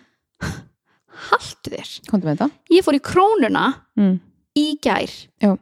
[1.29, 3.65] haltu þér, ég fór í krónuna
[3.95, 4.19] mm.
[4.55, 5.57] í gær Já.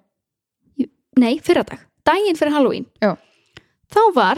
[1.17, 3.17] Nei, fyrradag, daginn fyrir Halloween Já.
[3.89, 4.38] þá var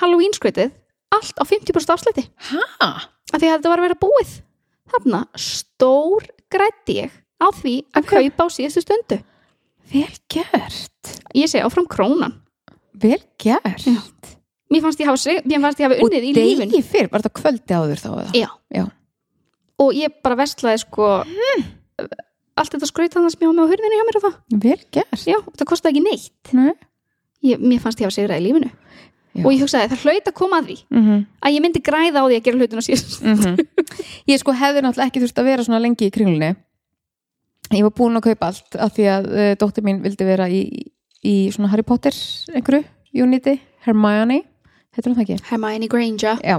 [0.00, 0.70] Halloween skreitið
[1.10, 3.10] allt á 50% afslætti Ha?
[3.32, 4.42] af því að þetta var að vera búið
[4.90, 8.10] þarna stór grætti ég á því að Ok.
[8.10, 9.20] kaupa á síðustu stundu
[9.90, 12.40] Vel gert ég segi áfram krónan
[12.92, 13.98] Vel gert Já.
[14.70, 18.10] mér fannst ég hafa, Og unnið í lífun degi fyrr, var þetta kvöldi áður þá?
[18.36, 18.48] Já.
[18.74, 18.84] Já.
[19.80, 21.10] og ég bara vestlaði sko
[22.60, 24.80] allt þetta skraut þannig sem ég á með á hurðinu hjá mér og það Vel
[24.92, 26.74] gert já, það kostaði ekki neitt Nei.
[27.46, 28.70] ég, mér fannst ég hafa sigrað í lífinu
[29.30, 29.44] Já.
[29.46, 31.20] og ég hugsaði það hlaut að koma að því mm -hmm.
[31.46, 33.20] að ég myndi græða á því að gera hlutin á síðust
[34.26, 36.56] Ég sko hefði náttúrulega ekki þurft að vera svona lengi í kringlunni
[37.70, 40.66] Ég var búin að kaupa allt af því að uh, dóttir mín vildi vera í,
[41.26, 42.16] í svona Harry Potter
[42.54, 42.84] einhverju,
[43.20, 44.42] Unity, Hermione
[44.90, 45.50] Heitir hún það ekki?
[45.50, 46.40] Hermione Granger.
[46.42, 46.56] Já.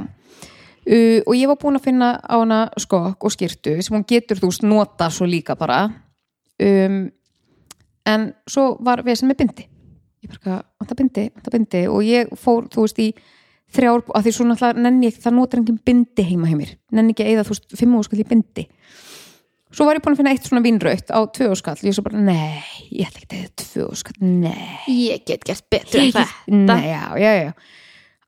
[0.82, 4.40] Uh, og ég var búin að finna á hana skokk og skýrtu sem hún getur
[4.40, 5.84] þú veist nota svo líka bara.
[6.62, 7.04] Um,
[8.08, 9.68] en svo var vesen með bindi.
[10.24, 11.84] Ég bara, þetta bindi, þetta bindi?
[11.92, 13.12] Og ég fór, þú veist, í
[13.76, 17.16] þrjár að því svo náttúrulega nenni ég, það notar engin bindi heima hjá mér, nenni
[17.16, 18.66] ekki að eða þú veist, fimm og skall í bindi
[19.72, 22.20] svo var ég búin að finna eitt svona vínraut á tvö og ég svo bara,
[22.20, 24.68] nei ég ætla ekki að eða tvö og skall, nei.
[24.92, 26.26] Ég get gert betur en þetta.
[26.52, 27.52] Nei, já, já, já.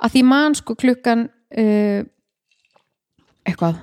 [0.03, 2.01] Að því mann sko klukkan uh,
[3.43, 3.79] eitthvað.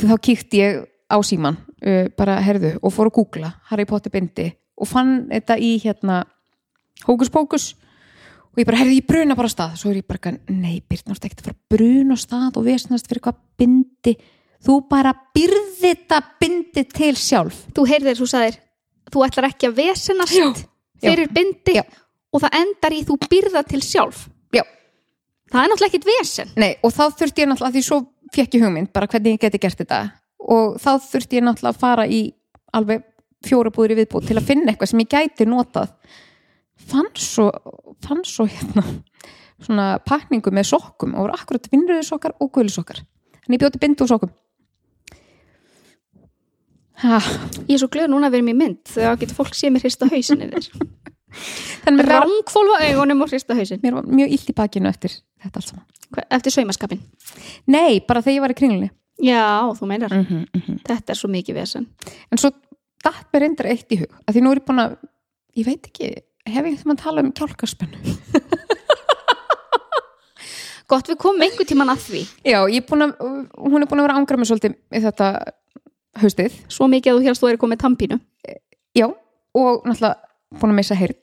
[0.00, 4.50] Þá kíkti ég á síman uh, bara herðu og fór að googla Harry Potter bindi
[4.80, 6.22] og fann þetta í hérna
[7.06, 7.70] Hókus Pókus
[8.50, 9.78] og ég bara herðu ég bruna bara stað.
[9.80, 13.40] Svo er ég bara, nei Byrnast ekki að fara bruna stað og vesnast fyrir hvað
[13.60, 14.16] bindi
[14.64, 17.64] þú bara byrði þetta bindi til sjálf.
[17.74, 18.58] Þú heyrðir, þú sagðir
[19.10, 20.46] þú ætlar ekki að vesenast Já.
[21.02, 21.84] fyrir bindi Já.
[22.30, 24.28] og það endar í þú byrða til sjálf.
[24.54, 24.64] Já.
[25.50, 26.50] það er náttúrulega ekkit vesen.
[26.56, 28.00] Nei, og þá þurfti ég náttúrulega, því svo
[28.34, 30.00] fekk ég hugmynd bara hvernig ég geti gert þetta.
[30.40, 32.20] Og þá þurfti ég náttúrulega að fara í
[32.76, 33.06] alveg
[33.46, 35.94] fjóra búður í viðbúð til að finna eitthvað sem ég gæti notað.
[36.90, 37.48] Fann svo,
[38.04, 38.84] fann svo hérna
[39.60, 43.02] svona pakningu með sokkum og voru akkurat vinnröðu sokkar og guli sokkar.
[43.46, 44.30] En ég bjóti bindu og sokkum
[47.02, 47.20] ha,
[47.66, 50.08] ég er svo glöð núna að vera í mynd þegar getur fólk sé mér hrista
[50.10, 50.70] hausin yfir.
[51.84, 55.14] Þannig mér var, rángfólfa augunum og hrista hausin mér var mjög illt í bakinu eftir
[55.42, 55.86] þetta allt saman.
[56.26, 57.04] Eftir saumaskapin
[57.70, 58.90] Nei, bara þegar ég var í kringlunni.
[59.20, 60.80] Já, þú meinar, mm -hmm, mm -hmm.
[60.88, 61.86] þetta er svo mikið vesen.
[62.32, 62.50] En svo
[63.04, 64.96] datt mér reyndar eitt í hug að því nú er ég búin að,
[65.56, 66.14] ég veit ekki
[66.46, 67.98] hef ég þegar maður tala um kjálkarspennu
[70.90, 72.22] gott við komum einhver tíman að því.
[72.44, 73.12] Já, ég er að,
[73.54, 75.26] hún er búin að vera ángra með svolítið þetta
[76.24, 76.56] haustið.
[76.72, 78.20] Svo mikið að þú hérst þú er komið tampínu
[78.96, 81.18] já, og náttúrulega búin að missa heyrn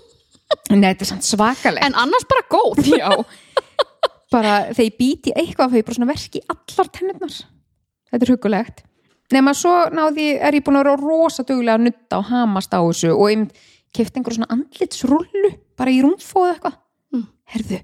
[0.76, 2.80] Nei, þetta er samt svakaleg en annars bara góð.
[3.00, 3.10] Já.
[4.34, 7.36] Bara ég býti eitthvað ég bara svona verki allar tennurnar.
[8.10, 8.82] Þetta er hugulegt
[9.34, 12.78] nema svo náði, er ég búin að vera rosa duglega að nutta og hamast á
[12.78, 13.46] þessu og ég
[13.96, 16.76] kefti einhver svona andlitsrullu bara í rúmfóðu eitthvað.
[17.14, 17.26] Mm.
[17.54, 17.80] herðu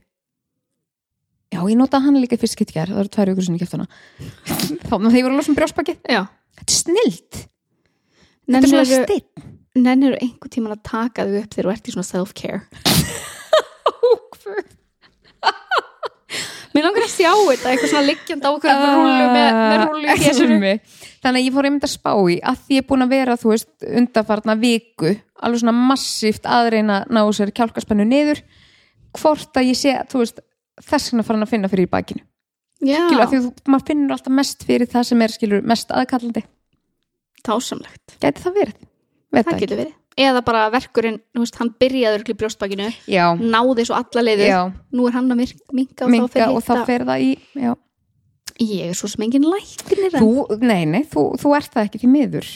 [1.53, 3.89] já, ég notaði hann líka fyrst kittjar það eru tvær ykkur sinni kefti hana.
[4.89, 5.99] Þá þegar ég voru að losa um brjóspakið.
[6.09, 6.23] Já,
[6.59, 7.43] þetta er snilt,
[8.49, 11.89] þetta er svona nennir still nennir einhver tíman að taka þau upp þegar þú ert
[11.89, 12.61] í svona self-care?
[16.73, 20.07] Mér langar að sjá þetta eitthvað svona liggjand á okkur rúlu með, með rúlu
[21.21, 23.37] þannig að ég fór einmitt að spá í að því ég er búin að vera,
[23.41, 23.69] þú veist,
[24.01, 25.11] undarfarna viku
[25.43, 28.41] alveg svona massíft aðreina ná sér kjálkaspennu niður.
[29.19, 30.41] Hvort að ég sé, þú veist
[30.81, 32.25] þess vegna farin að finna fyrir í bakinu.
[32.83, 36.43] Skilur, því þú, maður finnur alltaf mest fyrir það sem er skilur mest aðkallandi.
[37.47, 38.81] Tásamlegt, gæti það verið?
[39.33, 39.99] Veit það getur verið.
[40.23, 44.51] Eða bara verkurinn, veist, hann byrjaður í brjóstbakinu, já, náði svo alla leiðir.
[44.51, 44.61] Já,
[44.93, 45.41] Nú er hann að
[45.73, 47.31] minka og þá fer og fer það í
[47.63, 47.73] já.
[48.61, 52.11] Ég er svo sem engin læknir þú, nei, nei, þú, þú ert það ekki því
[52.13, 52.51] miður.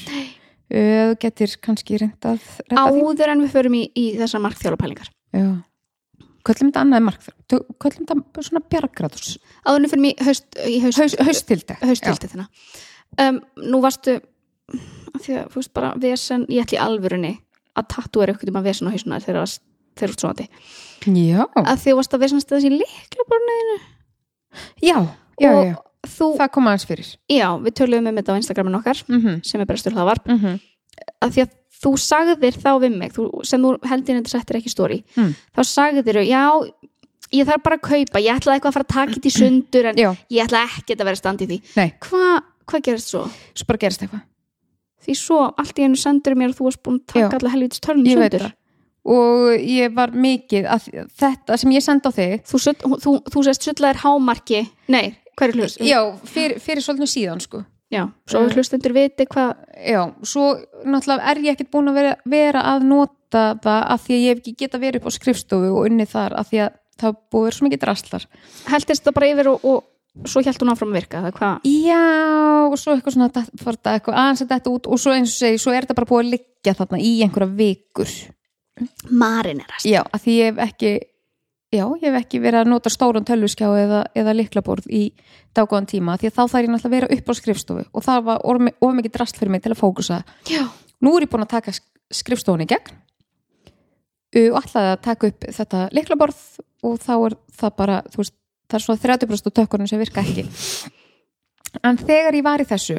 [0.66, 3.00] Uh, þú getur kannski reynd að redda því.
[3.06, 5.48] Áður en við förum í, í þessar markþjálupælingar já.
[6.46, 7.26] Köllum þetta annað mark
[7.82, 12.32] köllum þetta svona bjargrátus áður en við förum í haust, í haust, Haust, haustiltekt haustildi
[12.32, 12.48] þina
[13.26, 13.40] um,
[13.72, 14.20] nú varstu
[15.22, 17.36] því að þú veist bara vesen, ég ætli alvörunni
[17.76, 19.58] að tattúera ykkur um að vesen á hausuna þegar það
[19.96, 20.48] þú ert svoandi
[21.06, 23.76] já, að því þú varst að vesenast þessi líkla borðinu
[24.82, 24.98] já,
[25.40, 25.74] já, og já.
[26.06, 27.12] þú, það kom aðeins fyrir.
[27.30, 29.38] Já, við töluðum um þetta á Instagramin okkar mm -hmm.
[29.44, 30.26] sem er brestur hlaðvarp.
[30.26, 30.60] Mm -hmm.
[31.20, 31.50] að því að
[31.82, 35.32] þú sagðir þá við mig þú, sem þú heldur þetta settir ekki í stóri Mm.
[35.56, 36.44] þá sagðir þú, já
[37.34, 39.86] ég þarf bara að kaupa, ég ætlaði eitthvað að fara að taka þetta í sundur
[39.90, 42.36] en já, ég ætla ekki að vera standið því nei, hvað
[42.66, 43.24] hva gerist svo?
[43.54, 44.22] svo bara gerist eitthvað
[45.06, 47.38] því svo allt í einu sendur mér að þú varst búin að taka Já.
[47.40, 48.54] alla helvitis törn í ég veit sundur
[49.06, 50.86] og ég var mikið að
[51.20, 52.58] þetta sem ég sendi á þig þú,
[53.04, 55.78] þú, þú, sést sullaðir hámarki nei, hver er hlust?
[55.82, 60.46] já, fyrir, fyrir svolítið síðan sko Já, svo við hlustendur viti hvað já, svo
[60.82, 64.32] náttúrulega er ég ekkert búin að vera, vera að nota það af því að ég
[64.32, 67.20] hef ekki geta verið upp á skrifstofu og unnið þar af því að það er
[67.36, 68.26] búið að svo mikið drastlar
[68.72, 71.70] heldist það bara yfir og, og svo hjælt hún áfram að virka það hvað?
[71.86, 72.02] já,
[72.66, 73.30] og svo eitthvað svona
[73.92, 76.24] eitthvað aðeins að þetta út og svo eins og segi, svo er þetta bara búið
[76.24, 78.16] að liggja þarna í einhverja vikur
[79.14, 80.96] Marinerast já, af því ég hef ekki
[81.76, 85.02] já, ég hef ekki verið að nota stóran tölvuskjá eða, eða liklaborð í
[85.56, 88.22] dágóðan tíma því að þá þarf ég náttúrulega að vera upp á skrifstofu og það
[88.28, 90.20] var of, mikið drast fyrir mig til að fókusa.
[90.50, 90.64] Já,
[91.04, 91.86] nú er ég búin að taka sk-
[92.22, 93.02] skrifstofunni í gegn
[94.36, 96.40] og ætlaði að taka upp þetta liklaborð
[96.86, 98.34] og þá er það bara þú veist,
[98.68, 100.44] það er svona 30% af tökkunum sem virka ekki.
[101.86, 102.98] En þegar ég var í þessu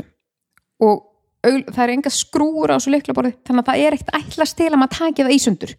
[0.88, 1.04] og
[1.44, 4.80] það er enga skrúur á þessu liklaborði þannig að það er ekkert ætlast til að
[4.82, 5.76] maður taki það í sundur.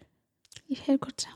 [0.69, 1.35] Ég hef hvort sem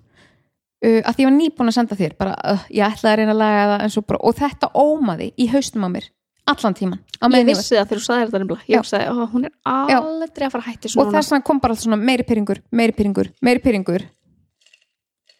[0.83, 3.35] uh, að því ég var nýbúin að senda þér bara, uh, ég ætlaði að reyna
[3.35, 6.09] að laga það svo bara, og þetta ómaði í haustum á mér
[6.53, 8.65] allan tíman Ég vissi það þegar þú sagði þetta nefnilega.
[8.67, 9.53] Ég sagði, ó, hún er
[9.95, 12.59] aldrei að fara að hætti og svona þess vegna kom bara alltaf svona meiri pyrringur
[12.75, 14.03] meiri pyrringur, meiri pyrringur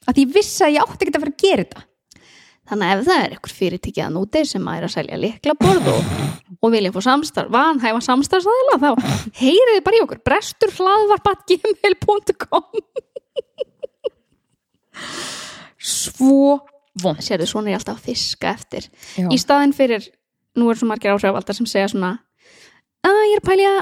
[0.08, 1.82] að ég vissi að ég átti ekki að fara að gera þetta.
[2.64, 5.54] Þannig að ef það er ykkur fyrirtækið að núti sem að er að selja likla
[5.60, 6.02] borð og,
[6.64, 8.92] og vilja fá samstarf, vanhæfa samstarfsæðila þá
[9.42, 10.24] heyriði bara í okkur.
[10.24, 12.64] Brestur hlaðvarpat.gmail.com
[15.78, 16.60] svo
[17.02, 18.86] vond Sérðu, svona er ég alltaf að fiska eftir.
[19.18, 19.26] Já.
[19.34, 20.06] Í staðin fyrir,
[20.60, 22.12] nú er svo margir áhrifaldar sem segja svona
[23.04, 23.80] að ég er pæli að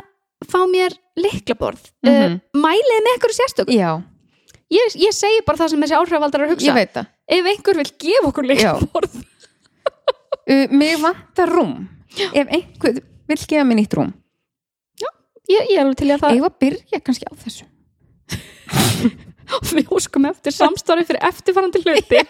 [0.47, 2.37] fá mér liklaborð mm Mhm.
[2.55, 3.89] mælið með ykkur sérstök já,
[4.71, 6.69] ég, ég segi bara það sem þessi áhrifaldar er að hugsa.
[6.71, 7.05] Ég veit það.
[7.27, 9.19] Ef einhver vil gefa okkur liklaborð
[10.51, 11.75] uh, mig vantar rúm.
[12.33, 14.13] Ef einhver vil gefa mér nýtt rúm.
[15.51, 16.31] Ég, ég er alveg til að það.
[16.37, 17.65] Eigum að byrja kannski á þessu
[19.71, 22.21] við óskum eftir samstarfi fyrir eftirfarandi hluti.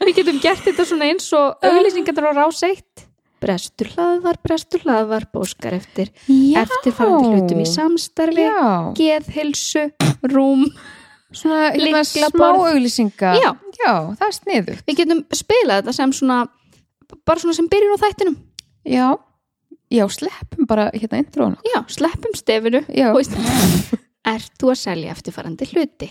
[0.00, 3.06] Við getum gert þetta svona eins og auglýsingarnar á rás 1
[3.40, 9.86] brestur hlaðvar, brestur hlaðvar bóskar eftir já, eftirfarandi hlutum í samstarfi já, geðhilsu,
[10.28, 10.66] rúm
[11.32, 13.50] svona hérna, smá auglýsinga Já.
[13.80, 16.42] já, það er sniðu við getum spilað þetta sem svona
[17.26, 18.36] bara svona sem byrjun á þættinum.
[18.86, 19.08] Já,
[19.92, 22.84] já, sleppum bara hérna introðuna já, sleppum stefinu.
[22.88, 23.22] Já, og
[24.26, 26.10] ert þú að selja eftirfarandi hluti?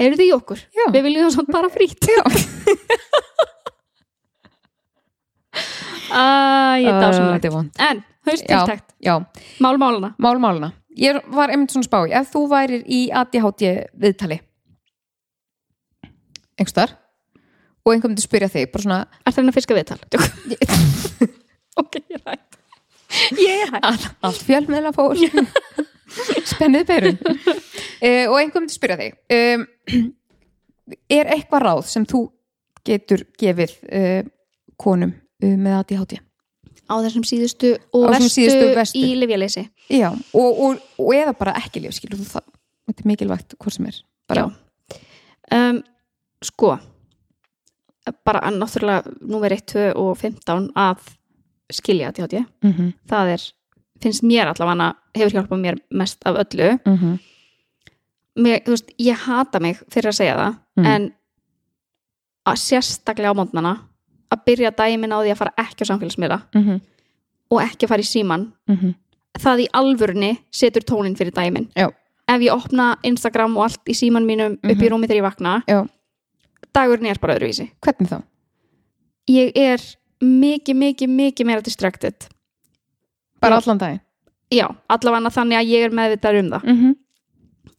[0.00, 0.86] Heyrðu í okkur Já.
[0.94, 2.22] við viljum það svona bara já.
[6.10, 9.14] að ég Uh, dásamlegt þetta er vond en, haustiltækt, já,
[9.62, 13.62] málmáluna mál máluna ég var einmitt svona spá, ef þú værir í ADHD
[13.94, 14.40] viðtali
[16.58, 16.96] einhverstar
[17.84, 20.00] og einhver myndi spyrja þig bara svona er það að fiska viðtal?
[21.82, 22.58] ok, ég er hægt
[23.38, 25.14] ég er hægt all, allt fjölmiðla fór
[26.50, 29.66] spennið perun uh, og einhver myndi spyrja þig um,
[31.18, 32.24] er eitthvað ráð sem þú
[32.86, 34.20] getur gefið uh,
[34.80, 36.18] konum uh, með ADHD
[36.90, 39.02] á þessum síðustu og vestu, síðustu verstu.
[39.02, 39.66] í livjaleysi
[40.34, 42.48] og, og, og eða bara ekki það,
[42.90, 44.00] þetta er mikilvægt hvort sem er
[45.54, 45.82] um,
[46.42, 46.74] sko
[48.26, 51.10] bara að náttúrulega númer 1, 2 og 15 að
[51.70, 53.42] skilja hátíð mm -hmm, það er,
[54.02, 57.18] finnst mér allavega hefur hjálpað mér mest af öllu mm -hmm,
[58.38, 60.86] mér, þú veist, ég hata mig fyrir að segja það Mm.
[60.86, 61.12] en
[62.46, 63.72] að sérstaklega á mótnana
[64.32, 66.80] að byrja dæmin á því að fara ekki á samfélagsmiðla mm -hmm,
[67.50, 68.90] og ekki fara í síman mhm.
[69.38, 71.88] það í alvörunni setur tónin fyrir dæmin Já.
[72.28, 74.88] ef ég opna Instagram og allt í síman mínum upp í Mhm.
[74.92, 75.86] rúmi þegar ég vakna Já.
[76.74, 78.22] dagurinn er bara öðruvísi hvernig þá?
[79.28, 79.78] ég er
[80.22, 82.14] mikið, mikið, mikið meira distracted
[83.40, 83.62] bara Já.
[83.62, 84.00] allan daginn?
[84.50, 86.64] Já, allavega þannig að ég er meðvitað um það.
[86.64, 86.94] Mm -hmm.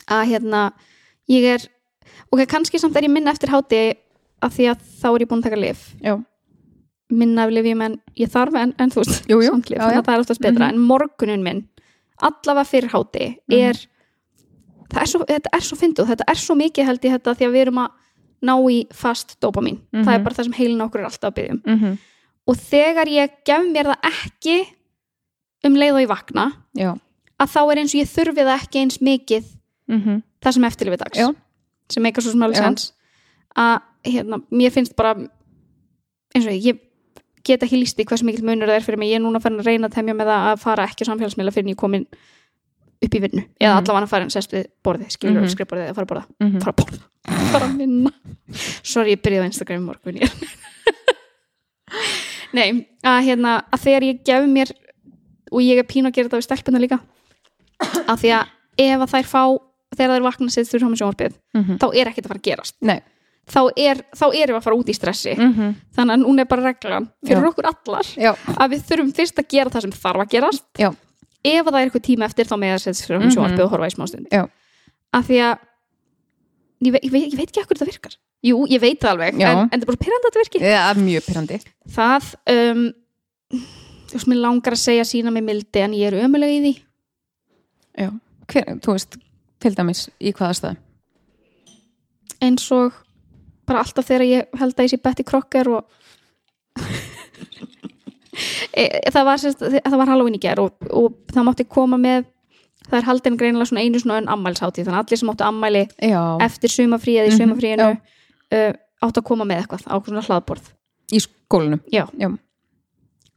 [0.08, 0.72] að hérna,
[1.30, 1.62] ég er
[2.32, 3.94] ok, kannski samt er ég minna eftir háti
[4.42, 6.24] af því að þá er ég búin að taka lif já,
[7.12, 10.14] minna af lifjum en ég þarf en, en þú veist, samt Já, þannig að það
[10.16, 10.66] er oftast betra.
[10.68, 10.74] Mhm.
[10.74, 11.68] en morgunin minn,
[12.22, 13.76] allavega fyrir háti er
[14.94, 17.46] það er svo, þetta er svo fyndu, þetta er svo mikið held ég þetta því
[17.48, 17.90] að við erum að
[18.42, 20.24] ná í fast dopamin, það er Mhm.
[20.24, 21.98] bara það sem heilin okkur er alltaf að byggjum mm
[22.48, 24.66] og þegar ég gef mér það ekki
[25.64, 26.92] um leið og ég vakna já.
[27.40, 29.50] að þá er eins og ég þurfi það ekki eins mikið
[29.92, 31.28] Mm það sem eftirlifið dags Já.
[31.94, 32.62] sem eitthvað svo Já.
[32.62, 32.84] sens
[33.56, 33.76] að
[34.08, 35.12] hérna, mér finnst bara
[36.34, 36.80] eins og ég,
[37.46, 39.42] get ekki líst í hvað sem mikill munur það er fyrir mig ég er núna
[39.42, 41.82] farin að reyna að temja með það að fara ekki á samfélagsmiðla fyrir en ég
[41.82, 42.06] komin
[43.02, 43.80] upp í vinnu eða Mhm.
[43.82, 45.44] allavega að fara en sest við borðið skilur mm.
[45.44, 45.54] -hmm.
[45.56, 46.60] skrifborðið eða fara að borða -hmm.
[46.62, 47.04] fara að borða,
[47.52, 48.12] fara að vinna
[48.84, 50.20] sorry, ég byrjaði á Instagram í morgun
[52.58, 52.70] nei,
[53.04, 54.70] að hérna að þegar ég gef mér
[55.52, 57.00] og ég er pínu að gera þetta við stelpuna líka
[58.08, 58.46] að því að
[58.78, 59.44] ef að þær fá
[59.98, 61.78] þegar þær vakna sér fyrir sjónvarpið Mhm.
[61.82, 63.00] þá er ekkert að fara að gerast Nei.
[63.52, 65.74] þá, er, þá erum við að fara út í stressi -hmm.
[65.98, 67.50] þannig að núna er bara reglan fyrir Já.
[67.50, 70.90] okkur allar já, að við þurfum fyrst að gera það sem þarf að gerast Já.
[71.44, 73.32] ef að það er eitthvað tíma eftir þá með að setja fyrir Mhm.
[73.36, 74.44] sjónvarpið og horfa í smástund Já.
[75.14, 75.58] af því að
[76.82, 79.34] ég, ve ég, veit, ég veit ekki ekkur þetta virkar jú, ég veit það alveg
[79.42, 81.58] en, en það er bara pyrrandi að þetta virki það er mjög pyrrandi
[81.92, 82.94] það um,
[84.12, 86.74] þú veist, mér langar að segja sína mig mildi en ég er ömuleg í því.
[88.04, 88.10] Já.
[88.52, 89.18] Hver, þú veist,
[89.64, 90.82] til dæmis í hvaða stað?
[92.42, 92.98] Eins og
[93.70, 95.82] bara alltaf þegar ég held að ég sé Betty Crocker og
[98.74, 99.38] e, það var
[100.02, 102.26] var Halloween í ger og, og það mátti koma með
[102.88, 105.84] það er haldin greinilega svona einu svona önn ammælshátíð þannig að allir sem áttu ammæli
[106.02, 108.72] já, eftir sumafrí eða í Mhm, sumafríinu uh,
[109.06, 110.72] áttu að koma með eitthvað á svona hlaðborð.
[111.12, 111.82] Í skólanum?
[111.94, 112.30] Já, já,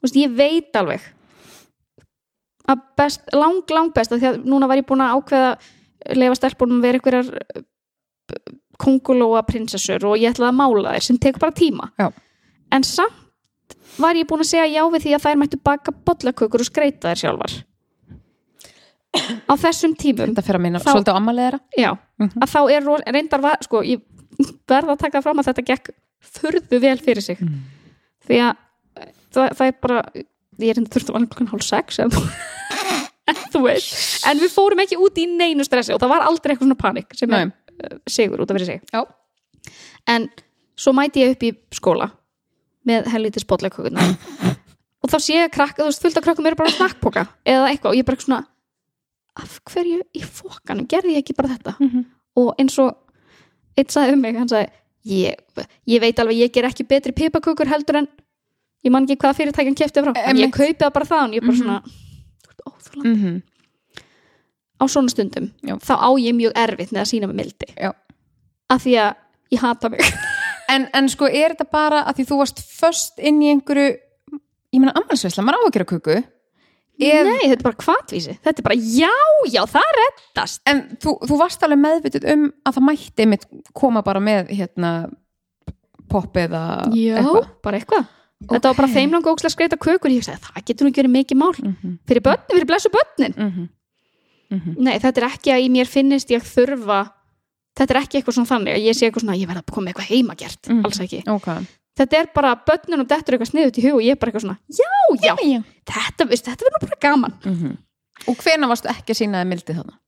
[0.04, 1.02] veist, ég veit alveg
[2.70, 5.50] að best, lang, lang best af því að núna var ég búin að ákveða
[6.20, 7.64] lefa stelpunum að vera einhverjar
[8.80, 12.08] kongulóa prinsessur og ég ætlaði að mála þær sem tekur bara tíma Já.
[12.74, 16.64] en samt var ég búin að segja já við því að þær mættu baka bollakökur
[16.64, 17.54] og skreita þær sjálfar
[19.46, 22.42] á þessum tímum þetta fyrir að minna svolítið á ammaliðra já, Mhm.
[22.42, 24.00] að þá er reyndar var, sko, ég
[24.70, 25.90] verða að taka fram að þetta gekk
[26.34, 27.60] furðu vel fyrir sig Mm.
[28.26, 28.56] því að
[29.34, 32.14] það, það er bara ég er enda þurfti að var klokkan hálf sex en,
[33.52, 36.68] þú veist en við fórum ekki út í neinu stressi og það var aldrei eitthvað
[36.68, 37.54] svona panik sem er Nei.
[37.84, 39.04] uh, sigur út af fyrir sig Já.
[40.14, 40.28] en
[40.78, 42.10] svo mæti ég upp í skóla
[42.88, 44.04] með helvítið spotleikökurna
[45.04, 47.26] og þá sé ég að krakka, þú veist, fullt af krakkum eru bara að snakkpoka
[47.48, 48.42] eða eitthvað og ég er bara svona
[49.40, 52.04] af hverju í fókanum gerði ég ekki bara þetta Mhm.
[52.38, 52.94] og eins og
[53.78, 54.70] eitt sagði um mig, hann sagði
[55.04, 55.34] ég,
[55.90, 58.08] ég veit alveg, ég ger ekki betri pipakökur heldur en
[58.84, 61.46] ég man ekki hvaða fyrirtækjan kefti frá, en ég kaupi það bara og ég er
[61.46, 61.62] bara Mhm.
[61.62, 61.82] svona
[62.44, 63.14] þú ert óþolandi.
[63.18, 63.42] Mhm.
[64.80, 65.74] á svona stundum Já.
[65.78, 67.92] þá á ég mjög erfitt með að sína mig mildi Já.
[68.70, 69.14] af því að
[69.52, 70.00] ég hata mig
[70.68, 73.96] en, en sko er þetta bara að því þú varst först inn í einhverju
[74.74, 76.16] ég meina ammælsveisla, maður á að gera kuku
[76.94, 79.10] Ef- nei, þetta er bara kvatvísi þetta er bara, já,
[79.50, 84.02] já, það reddast en þú, þú varst alveg meðvituð um að það mætti einmitt koma
[84.06, 84.90] bara með hérna
[86.10, 86.60] pop eða
[86.94, 88.06] já, eitthvað bara eitthvað
[88.50, 91.14] þetta var bara þeim langa ókslega skreita kökur ég sagði, það getur nú ekki verið
[91.18, 93.68] mikið mál Mhm, fyrir börnin, fyrir blessu börnin mhm,
[94.50, 94.74] mhm.
[94.78, 97.00] Nei, þetta er ekki að í mér finnist ég þurfa
[97.76, 99.90] þetta er ekki eitthvað svona þannig að ég sé eitthvað svona, ég verða að koma
[99.90, 100.84] eitthvað heimagert Mhm.
[100.84, 101.22] alls ekki.
[101.28, 101.48] ok
[101.94, 104.42] Þetta er bara börnun og dettur eitthvað sniðut í hug og ég er bara eitthvað
[104.42, 104.90] svona, já,
[105.22, 105.60] já, já.
[105.86, 107.76] þetta, þetta verður bara gaman Mhm.
[108.28, 109.98] og hvena varstu ekki að sína þið mildið þarna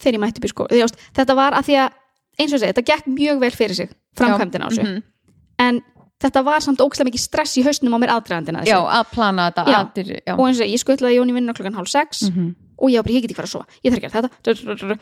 [0.00, 1.90] þegar ég mætti upp í jást, þetta var að því að,
[2.38, 5.02] eins og ég segi, þetta gekk mjög vel fyrir sig framkvæmdina á þessu, Mhm.
[5.58, 5.82] en
[6.24, 9.64] þetta var samt ókslega mikið stress í hausnum á mér aðdragandina já, að plana þetta
[10.24, 10.34] já.
[10.34, 12.54] og eins og ég, skutlaði Jóni vinna klokkan hálf sex Mhm.
[12.80, 13.66] og ég var bara, ég get ekki fara að sofa.
[13.84, 14.30] Ég þarf ekki að þetta.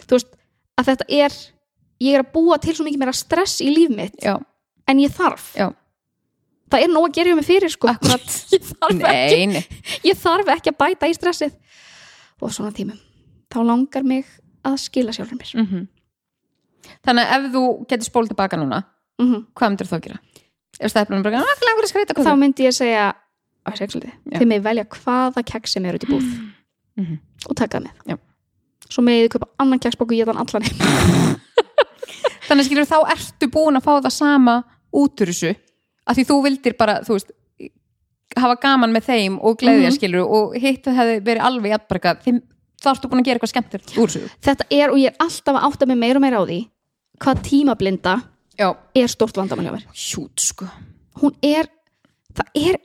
[0.07, 0.33] Þú veist,
[0.79, 1.33] að þetta er
[2.03, 4.35] ég er að búa til svo mikið meira stress í líf mitt já,
[4.89, 5.55] en ég þarf.
[5.57, 5.70] Já,
[6.70, 7.89] það er nóg að gera mig fyrir sko.
[8.53, 9.64] Ég, þarf ekki, nei,
[10.05, 11.53] ég þarf ekki að bæta í stressið.
[12.43, 12.99] Og svona tímum
[13.53, 14.27] þá langar mig
[14.64, 15.55] að skila sjálfur mér.
[15.62, 15.89] Mhm.
[17.07, 18.83] þannig að ef þú getur spólið tilbaka núna
[19.20, 20.18] mm hvað myndir þú að gera?
[20.83, 21.43] Bara,
[21.83, 23.12] að skreita þá myndi ég segja
[23.68, 26.26] þið með velja hvaða keks sem er út í búð.
[26.93, 27.14] Mhm.
[27.49, 27.93] og taka það með.
[28.12, 28.16] Já.
[28.93, 30.66] svo með þið kaupa annan keksbóku og ég þann allan
[32.49, 34.57] þannig skilur þá ertu búin að fá það sama
[34.93, 35.55] út úr þessu
[36.05, 37.33] að því þú vildir bara, þú veist
[38.37, 39.97] hafa gaman með þeim og gleðja Mhm.
[39.97, 42.14] skilur og hitt það hefði verið alveg jafnbarka
[42.83, 44.30] þá ertu búin að gera eitthvað skemmtilegt úr þessu.
[44.43, 46.61] Þetta er og ég er alltaf að átta mig meira og meira á því
[47.22, 48.14] hvað tímablinda
[48.59, 50.68] já, er stort vandamál hjá mér hjút sko.
[51.20, 51.68] Hún er,
[52.36, 52.78] það er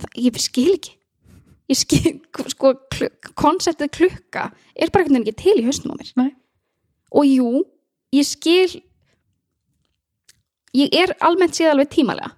[0.00, 0.94] það, ég skil ekki.
[1.72, 2.14] Ég skil,
[2.52, 2.74] sko,
[3.40, 6.10] konseptið klukka er bara einhvern veginn ekki til í haustum á mér.
[6.20, 6.32] Nei.
[7.14, 7.50] og jú,
[8.14, 8.82] ég skil
[10.74, 12.32] ég er almennt séð alveg tímalega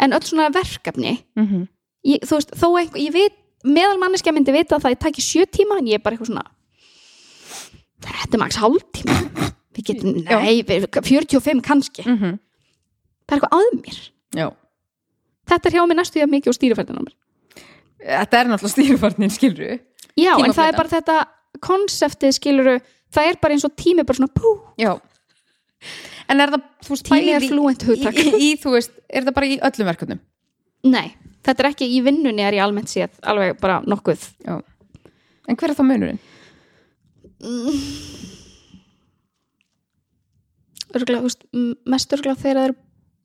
[0.00, 1.66] en öll svona verkefni mm
[2.04, 5.44] ég, þú veist, þó einhver, ég veit meðal manneskja myndi vita að það tæki sjö
[5.44, 6.46] tíma en ég er bara eitthvað svona
[8.00, 9.16] þetta er maks hálftíma
[9.76, 12.04] við getum, nei, við, 45 kannski.
[12.06, 12.38] Það -hmm.
[13.28, 14.00] er eitthvað að mér.
[14.36, 14.46] Já.
[15.50, 17.14] Þetta er hjá mér næstu ég mikið úr stýrifærtin á mér.
[18.00, 19.78] Þetta er náttúrulega stýrifarnin, skilur
[20.16, 21.16] já, en það er bara þetta
[21.60, 22.80] konseptið skiluru,
[23.12, 25.00] það er bara eins og tími bara svona pú, Já.
[26.28, 28.14] En er það, þú veist, Tími er fluent hugtak.
[28.14, 30.20] í, í, þú veist, er það bara í öllum verkefnum?
[30.84, 31.16] Nei
[31.46, 34.26] þetta er ekki í vinnunni er ég almennt séð alveg bara nokkuð.
[34.44, 34.58] Já.
[35.48, 36.20] En hver er þá munurinn?
[40.96, 41.44] Örgulega, veist,
[41.88, 42.76] mest örgulega þegar það er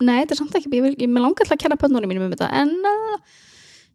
[0.05, 2.27] nei, þetta er samt ekki, ég, vil, ég með langar til að kenna pönnunum mínum
[2.27, 3.37] um þetta, en uh,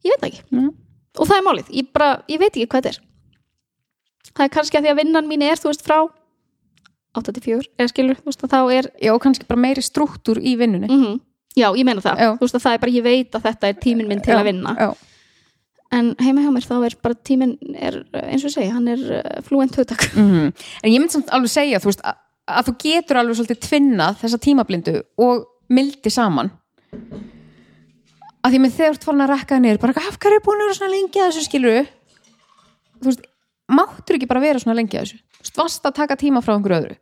[0.07, 0.45] ég veit ekki.
[0.55, 0.71] Mm.
[1.19, 3.03] og það er málið, ég bara, ég veit ekki hvað þetta er.
[4.31, 5.99] Það er kannski að því að vinnan mín er, þú veist, frá
[7.19, 10.89] 84, eða skilur, þú veist, þá er Já, kannski bara meiri struktúr í vinnunni.
[10.89, 11.19] Mm
[11.59, 12.31] já, ég meina það, Já.
[12.39, 14.39] þú veist að það er bara ég veit að þetta er tíminn minn til Já,
[14.39, 14.75] að vinna.
[14.79, 14.89] Já,
[15.99, 19.39] en heima hjá mér þá er bara tíminn er, eins og segi, hann er uh,
[19.47, 20.07] fluent hugtak.
[20.15, 20.53] Mhm.
[20.83, 22.21] En ég myndi samt alveg segja, þú veist, að,
[22.59, 26.51] að þú getur alveg svolítið tvinnað þessa tímablindu og mildi saman.
[28.41, 30.45] Að því með þegar þú ert farin að rekka það niður, bara af hverju er
[30.47, 31.89] búin að vera svona lengi að þessu skilur
[33.01, 33.25] þú veist,
[33.71, 35.19] máttur ekki bara vera svona lengi að þessu.
[35.41, 36.97] Þú veist, varst að taka tíma frá einhverju öðru?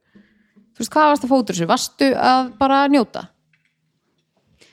[0.75, 3.25] Þú veist, hvað varst að fótur þessu, varstu að bara njóta?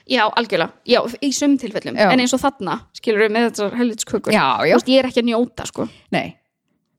[0.06, 1.96] Já, algjörlega, já, í sum tilfellum.
[1.98, 2.12] Já.
[2.14, 4.34] en eins og þarna, skilur við með þessar helvitskökur.
[4.62, 5.88] Þú veist, ég er ekki að njóta, sko.
[6.14, 6.36] Nei.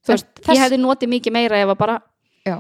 [0.07, 2.01] Þú veist, Þess- ég hefði notið mikið meira ef að bara
[2.47, 2.57] Já.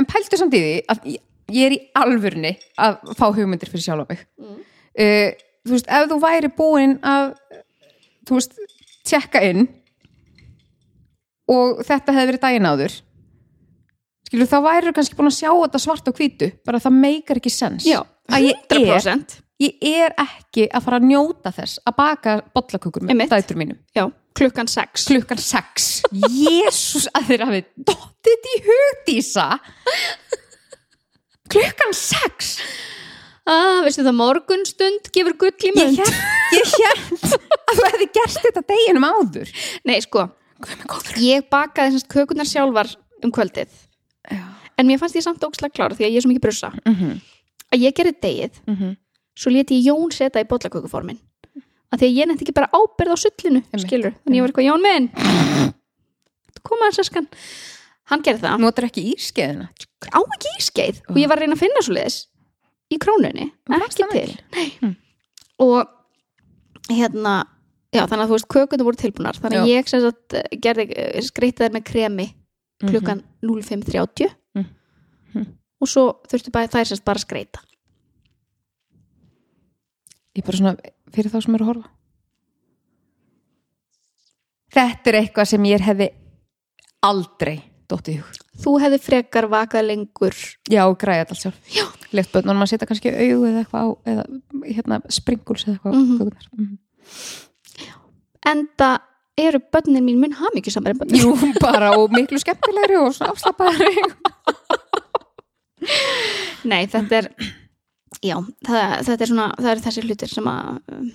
[0.00, 4.06] En pæltu samt í því að ég- er í alvörni að fá hugmyndir fyrir sjálfa
[4.14, 4.20] mig.
[4.40, 5.30] Uh,
[5.66, 7.34] þú veist, ef þú væri búin að,
[8.28, 8.54] þú veist,
[9.10, 9.66] tjekka inn
[11.50, 12.94] og þetta hefði verið daginn áður,
[14.28, 17.50] skilur, þá væri kannski búin að sjá þetta svart og hvítu, bara það meikar ekki
[17.54, 17.86] sens.
[17.88, 22.36] já, Að ég er, 100% ég er ekki að fara að njóta þess að baka
[22.54, 23.78] bollakökur með dætur mínum.
[23.96, 24.06] já,
[24.38, 26.02] klukkan 6 Klukkan sex.
[26.12, 29.48] Jésús að þeir hafi dottið í hugdísa.
[31.50, 32.58] Klukkan sex.
[33.50, 36.18] ah, veistu það morgunstund gefur gull í hélt,
[36.54, 39.50] ég hélt að þú hefði gert þetta deginum áður.
[39.88, 40.28] nei, sko,
[41.18, 42.92] ég bakaði semst kökunar sjálfar
[43.24, 43.72] um kvöldið
[44.30, 44.44] Já.
[44.78, 47.16] en mér fannst ég samt ókslega klára því að ég er svo mikið brusa Mhm.
[47.74, 48.96] að ég gerði degið Mhm.
[49.34, 51.18] svo leti ég Jón setja í bollakökuformin
[51.90, 54.68] að því að ég nefndi ekki bara ábyrð á sullinu skilur, þannig ég var eitthvað
[54.68, 55.10] Jón minn!
[56.62, 57.26] Koma hans eskan
[58.10, 59.68] hann gerði það, Notar ekki ískeiðina.
[60.12, 60.98] á ekki ískeið.
[61.08, 62.18] Og ég var að reyna að finna svo liðis
[62.90, 63.46] í krónunni,
[63.86, 64.34] ekki til.
[64.82, 64.96] Mm.
[65.62, 65.86] og
[66.90, 67.34] hérna
[67.94, 69.38] já, þannig að þú veist, kökunum voru tilbúnar.
[69.38, 72.28] Þannig að ég sem sagt gerði eh, skreyti þær með kremi
[72.82, 74.34] klukkan 05.30
[75.30, 75.46] Mhm.
[75.80, 77.60] og svo þurftu bara þær semst bara að skreita
[80.38, 80.72] Ég bara svona
[81.14, 81.90] fyrir þá sem eru að horfa.
[84.70, 86.10] Þetta er eitthvað sem ég hefði
[87.02, 87.56] aldrei
[87.90, 88.36] dottið í hug.
[88.60, 90.34] þú hefði frekar vakað lengur
[90.70, 91.60] Já, græði þetta allt sjálf.
[91.74, 91.84] Já.
[92.12, 94.24] Left bönnum að setja kannski augu eða eitthvað á, eða
[94.76, 96.18] hérna springuls eða eitthvað á Mhm.
[96.18, 96.46] kökurnar.
[96.58, 96.78] Mhm.
[98.46, 98.90] enda
[99.38, 103.32] eru börnin mín mun hamingju samar en börnin Jú, bara og miklu skemmtilegri og svona
[103.32, 103.96] afslappaðari.
[106.64, 107.28] nei, þetta er
[108.18, 108.36] já,
[108.66, 111.08] það, þetta er svona það eru þessi hlutir sem að um,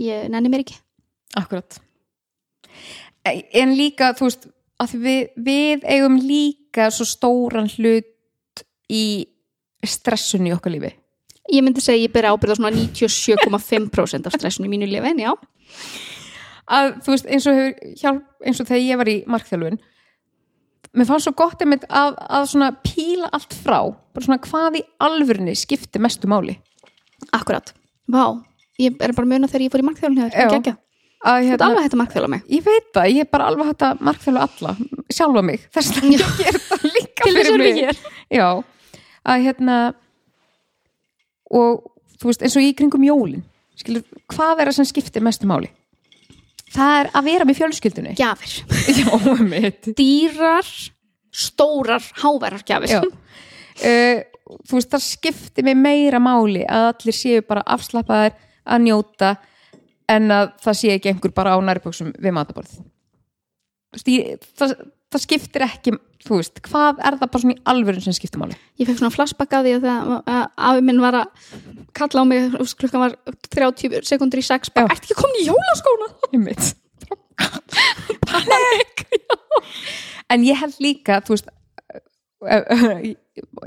[0.00, 0.78] ég nenni mér ekki.
[1.38, 1.78] Akkurat.
[3.24, 4.48] En líka, þú veist
[5.00, 9.04] við, við eigum líka svo stóran hlut í
[9.84, 10.92] stressun í okkar lífi.
[11.52, 15.32] Ég myndi segja ég byrja ábyrða svona 97,5% af stressun í mínu lifi en já,
[16.72, 19.80] að þú veist, eins og, hefur, hjálp, eins og þegar ég var í markþjálfun
[20.94, 23.78] mér fannst svo gott einmitt að, að svona píla allt frá
[24.14, 26.56] bara svona hvað í alvörni skipti mestu máli.
[27.34, 27.72] Akkurat.
[28.10, 28.38] Vá,
[28.80, 30.28] ég er bara muna þegar ég fór í markþjálun Já.
[30.28, 30.74] hefur, ekki,
[31.24, 32.44] að, þetta hérna, alveg hægt að markþjála mig.
[32.52, 34.76] Ég veit það, ég er bara alveg hægt að markþjálfa alla
[35.18, 37.80] sjálfa mig, þess að ég ger það líka fyrir mig.
[37.80, 38.00] hér.
[38.34, 38.48] Já,
[39.24, 39.78] að hérna
[41.54, 41.84] og
[42.20, 43.44] þú veist eins og í kringum jólin
[43.78, 45.70] skilur, hvað er það sem skiptir mestu máli?
[46.74, 48.14] Það er að vera með fjölskyldunni.
[48.18, 48.54] Gjafir,
[50.00, 50.70] dýrar
[51.34, 52.94] stórar, háværar gjafir.
[52.94, 53.02] Já.
[53.82, 54.22] Uh,
[54.68, 59.36] þú veist, það skiptir mig meira máli að allir séu bara afslappaðar að njóta
[60.10, 62.74] en að það sé ekki einhver bara á nærböksum við mataborð
[63.94, 64.74] það,
[65.14, 65.94] það skiptir ekki
[66.24, 68.58] þú veist, hvað er það bara svona í alvörun sem skiptir máli?
[68.80, 71.50] ég fekk svona flashback að því að að afi minn var að
[71.96, 73.18] kalla á mig klukkan var
[73.54, 76.72] 30 sekundur í 6 bara, ert ekki komin í jólaskóna Einmitt.
[78.24, 79.04] panik
[80.32, 81.52] en ég held líka þú veist
[82.44, 83.16] ég,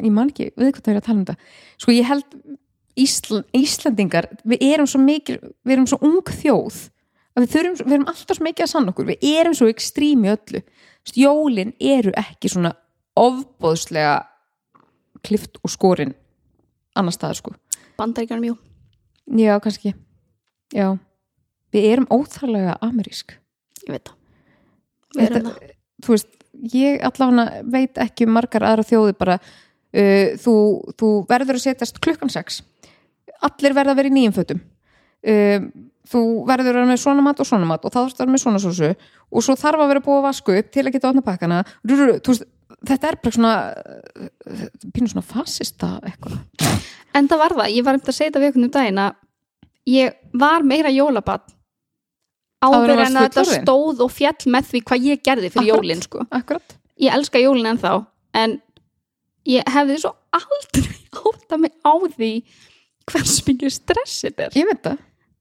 [0.01, 1.53] ég man ekki, við hvað það er að tala um þetta.
[1.81, 2.39] Sko ég held
[2.97, 6.79] Ísl, Íslandingar, við erum svo mikil við erum svo ung þjóð
[7.37, 9.09] við, þurfum, við erum alltaf svo mikið að sanna okkur.
[9.11, 10.63] Við erum svo ekstrími öllu
[11.15, 12.73] jólin eru ekki svona
[13.17, 14.19] ofbóðslega
[15.25, 16.13] klift og skorin
[16.97, 17.55] annar staðar sko.
[17.97, 18.57] Bandaríkjanum, jú.
[19.37, 19.93] Já, kannski.
[20.75, 20.97] Já,
[21.73, 23.37] við erum óþarlega amerísk.
[23.87, 24.15] Ég veit það.
[25.17, 26.29] Við erum það þú veist,
[26.73, 30.55] ég allavega veit ekki margar aðra þjóði bara uh, þú,
[30.99, 32.61] þú verður að setjast klukkan sex.
[33.45, 34.63] Allir verða að vera í nýjum fötum.
[35.27, 35.69] Um,
[36.07, 38.35] þú verður að vera með svona mat og svona mat og þá þarfst að vera
[38.35, 41.11] með svona sósu og svo þarf að vera búið að vasku upp til að geta
[41.11, 41.63] opna pakkana.
[42.87, 46.39] Þetta er bara svona uh, pínu svona fasista eitthvað.
[47.17, 49.21] En það var það, ég var um að segja þetta við einhvern um daginn að
[49.87, 51.45] ég var meira jólabann
[52.57, 55.83] Áður en en að þetta stóð og fjall með því hvað ég gerði fyrir Akkurat.
[55.85, 56.23] jólin sko.
[56.33, 57.91] akkurat, Ég elska jólin ennþá
[58.41, 58.55] en
[59.45, 60.95] ég hefði svo aldrei
[61.29, 62.31] átta mig á því
[63.11, 64.57] hvers mikið stress þetta er.
[64.57, 64.97] Ég veit það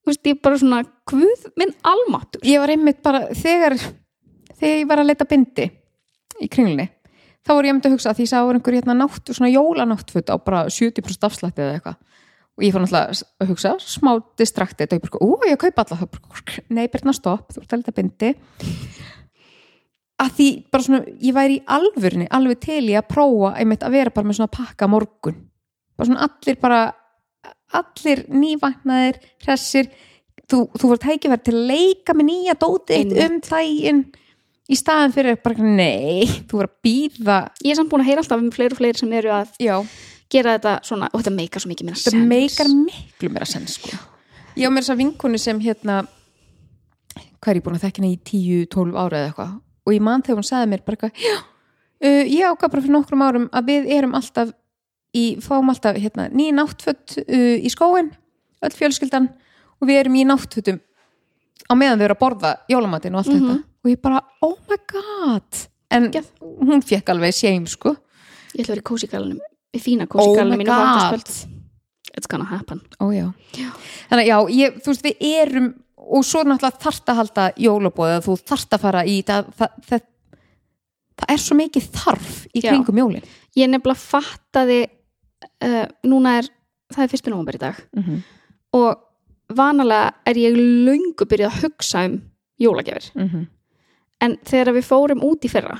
[0.06, 3.74] Þú veist, ég bara svona, guð minn almatur ég var einmitt bara þegar
[4.54, 5.66] þegar ég var að leita bindi
[6.38, 6.86] í kringlunni
[7.46, 10.36] þá var ég einmitt að hugsa að því sá einhver hérna náttu, svona jólanáttfut á
[10.42, 11.98] bara 70% afslætti eða eitthvað?
[12.56, 16.08] Og ég fór náttúrulega að hugsa smá distraktið og ég bara, ú, ég kaupa alla
[16.76, 18.32] nei, Birna, stopp, þú ert að leita bindi.
[20.16, 23.98] Að því bara svona, ég væri í alvörni alveg til í að prófa einmitt að
[23.98, 25.42] vera bara með svona pakka morgun.
[25.96, 26.80] Bara svona allir bara
[27.74, 29.90] allir nývagnaðir, hressir.
[30.46, 34.02] Þú, þú voru tækifæri til að leika með nýja dótið þitt um daginn
[34.70, 38.22] í staðan fyrir bara nei, þú voru að býða Ég er samt búin að heyra
[38.22, 39.74] alltaf um fleiri og fleiri sem eru að já,
[40.32, 42.28] gera þetta svona og þetta meikar svo mikið meira þetta sens.
[42.32, 43.98] meikar miklu meira sens sko.
[44.56, 46.00] ég á mér þess að vinkonu sem hérna
[47.40, 48.20] hvað er ég búin að þekka henni í
[48.66, 49.54] 10-12 ára eða eitthvað?
[49.86, 53.50] Og ég man þegar hún sagði mér bara uh, ég ákvað bara fyrir nokkrum árum
[53.54, 54.54] að við erum alltaf
[55.16, 58.12] í, fáum alltaf hérna, ný náttföt uh, í skóin
[58.66, 59.30] öll fjölskyldan
[59.80, 60.78] og við erum í náttfötum
[61.66, 63.42] á meðan við erum að borða jólamatinn og allt Mhm.
[63.46, 65.60] þetta og ég bara, oh my god
[65.94, 66.30] en Geggjað.
[66.66, 67.96] hún fekk alveg séim sko
[68.56, 69.40] Ég ætla að vera í kósigalunum
[69.76, 71.52] í fína oh kósigalunum my mínu háttaskvöld
[72.16, 73.26] It's gonna happen Ó já.
[74.08, 75.66] Þannig að já, ég, þú veist, við erum
[76.06, 80.04] og svo náttúrulega þarft að halda jólabóðið, þú þarft að fara í það, það, það,
[81.20, 82.68] það er svo mikið þarf í Já.
[82.70, 83.24] kringum jólin.
[83.58, 84.78] Ég nefnilega fattaði
[85.64, 86.48] uh, núna er,
[86.94, 88.22] það er fyrstu nómur í dag Mm -hmm.
[88.72, 88.98] og
[89.56, 92.22] vanalega er ég löngu byrjuð að hugsa um
[92.60, 93.46] jólagjafir Mhm.
[94.20, 95.78] en þegar við fórum út í fyrra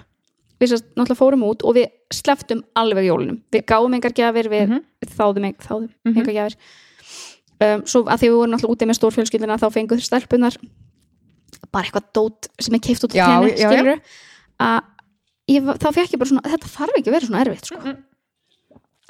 [0.60, 4.68] við sérst náttúrulega fórum út og við sleftum alveg jólinum, við gáum engar gjafir við
[4.68, 4.80] Mhm.
[5.06, 6.16] þáðum, eng, þáðum Mhm.
[6.18, 6.56] engar gjafir
[7.60, 10.56] um, svo að því við vorum náttúrulega úti með stórfjölskyldina þá fenguð stelpunar
[11.72, 14.00] bara eitthvað dót sem er keift út á tenni, skilur
[14.60, 14.82] að
[15.48, 17.76] ég, þá fekk ég bara svona þetta þarf ekki að vera svona erfitt sko.
[17.78, 17.96] Mhm.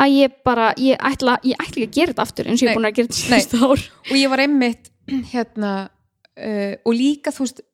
[0.03, 2.73] Að ég bara, ég ætla ég ætla ekki að gera þetta aftur eins og ég
[2.73, 3.41] er búin að gera þetta Nei.
[3.41, 3.85] síðustu ár.
[4.11, 4.91] Og ég var einmitt
[5.33, 7.65] hérna uh, og líka þú veist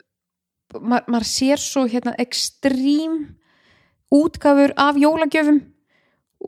[0.81, 3.19] ma maður sér svo hérna ekstrím
[4.13, 5.61] útgafur af jólagjöfum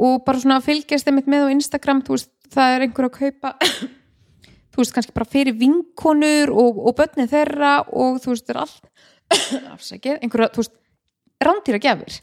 [0.05, 3.53] og bara svona fylgjast einmitt með á Instagram, þú veist, það er einhver að kaupa
[4.75, 8.63] þú veist, kannski bara fyrir vinkonur og, og börnin þeirra og þú veist, það er
[8.65, 8.91] allt
[9.77, 10.77] afsækið, einhverja, þú veist
[11.45, 12.19] rándýra gefur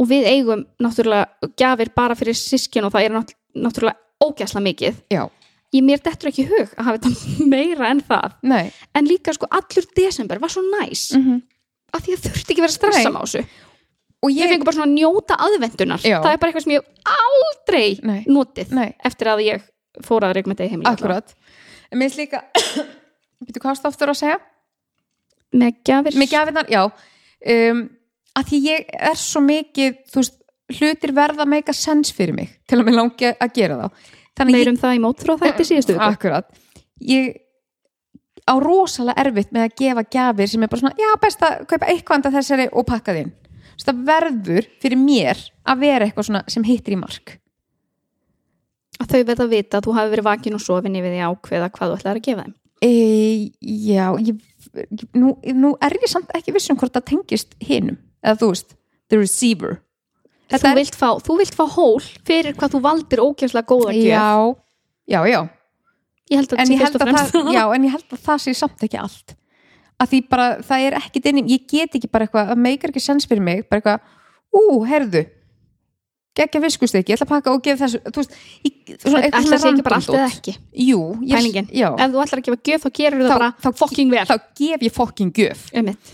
[0.00, 5.00] og við eigum náttúrulega gjafir bara fyrir sískin og það er nátt- náttúrulega ógæsla mikið.
[5.12, 5.22] Já,
[5.74, 8.36] ég mér dettur ekki hug að hafa þetta meira en það.
[8.42, 8.70] Nei.
[8.96, 11.10] En líka sko allur desember var svo næs.
[11.16, 11.42] Mm -hmm.
[11.92, 13.44] að því að þurfti ekki vera að stressa með þessu.
[14.20, 16.18] Og ég ég, fengur bara svona að njóta aðvendunar Já.
[16.20, 18.24] það er bara eitthvað sem ég aldrei Nei.
[18.28, 19.62] notið nei, eftir að ég
[20.04, 21.34] fór að reikma þetta í heimili akkurat.
[21.90, 22.42] En mér finnst líka
[23.44, 24.38] Býtu hvað státtur að segja?
[25.56, 26.18] með gjafir.
[26.20, 26.82] Með gjafirnar, já.
[27.70, 27.80] Um,
[28.40, 30.38] að því ég er svo mikið veist,
[30.78, 34.10] hlutir verða að meika sens fyrir mig til að mér langi að gera þá.
[34.40, 36.48] Þannig meirum það í mótþróð þætti síðustu Akkurat.
[37.04, 37.40] Ég
[38.48, 41.90] á rosalega erfitt með að gefa gjafir sem er bara svona, já best að kaupa
[41.90, 43.34] eitthvað anda þessari og pakka þinn
[43.84, 47.36] það verður fyrir mér að vera eitthvað svona sem hittir í mark.
[49.00, 51.70] Að þau verða að vita að þú hafi verið vakin og sofin yfir því ákveða
[51.76, 52.56] hvað þú ætlaðir að gefa þeim.
[52.80, 52.90] E,
[53.60, 54.40] Já, ég,
[55.16, 58.76] nú, nú er ég samt ekki vissum hvort það tengist hinum, eða þú veist
[59.10, 59.78] the receiver.
[60.50, 64.08] Þú er, vilt, fá, þú vilt fá hól fyrir hvað þú valdir ógæslega góða gjöf.
[64.10, 64.30] Já,
[65.14, 65.40] já, já.
[66.30, 68.40] Ég held að en þetta ég, held að það, já, en ég held að það
[68.44, 69.36] sé samt ekki allt.
[70.00, 72.92] Að því bara, það er ekkit inn í ég get ekki bara eitthvað, það meikar
[72.94, 74.16] ekki sens fyrir mig bara eitthvað,
[74.56, 75.26] ú, herðu
[76.40, 79.58] geggja viskustykki, ég ætla að pakka og gefa þessu þú veist, ég, svona, eitthvað Ætla
[79.60, 80.54] sé ekki bara allt eða ekki?
[80.86, 84.12] Jú, ég, ef þú ætlar að gefa gjöf þá gerur það Þá- bara þá- fucking
[84.14, 84.24] vel.
[84.30, 85.64] þá gef ég fokking gjöf.
[85.74, 86.12] Einmitt.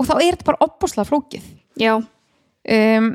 [0.00, 1.48] Og þá er þetta bara opbúslega flókið.
[1.80, 3.10] Já, um,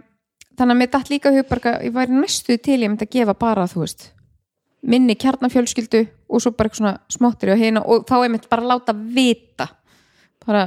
[0.56, 3.18] þannig að mér datt líka í hug bara, ég væri næstu til ég myndi að
[3.18, 4.12] gefa bara, þú veist
[4.86, 8.62] minni kjarnafjölskyldu og svo bara eitthvað svona smottir og hérna og þá er mitt bara
[8.66, 9.70] að láta vita.
[10.46, 10.66] Bara,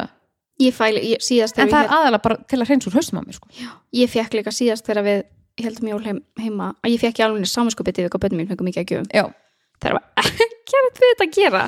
[0.58, 3.22] ég fæli, ég, síðast en það er aðalega bara til að hreins úr haustum á
[3.22, 3.50] mér sko.
[3.94, 5.20] ég fekk líka síðast þegar við
[5.62, 8.68] heldum jól heim, heima að ég fekk ekki alveg samanskupið yfir hvað bönnum mín fengum
[8.68, 9.36] mikið að gjöfum.
[9.78, 11.62] Það var ekkert við þetta að gera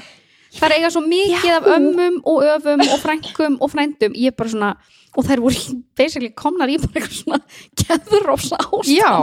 [0.57, 4.17] það er eiga svo mikið af ömmum og öfum og frænkum og frændum.
[4.19, 4.73] Ég er bara svona,
[5.17, 7.41] og þær voru basically komnar í bara eitthvað svona
[7.83, 9.15] geðrófsa ástand já.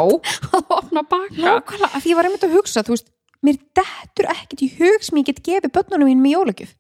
[0.53, 1.37] Að opna baka.
[1.37, 3.11] Nákvæmlega, af því ég var einmitt að hugsa þú veist,
[3.45, 6.73] mér dettur ekkert í hug sem ég get gefið börnunum mín með jólagjöf.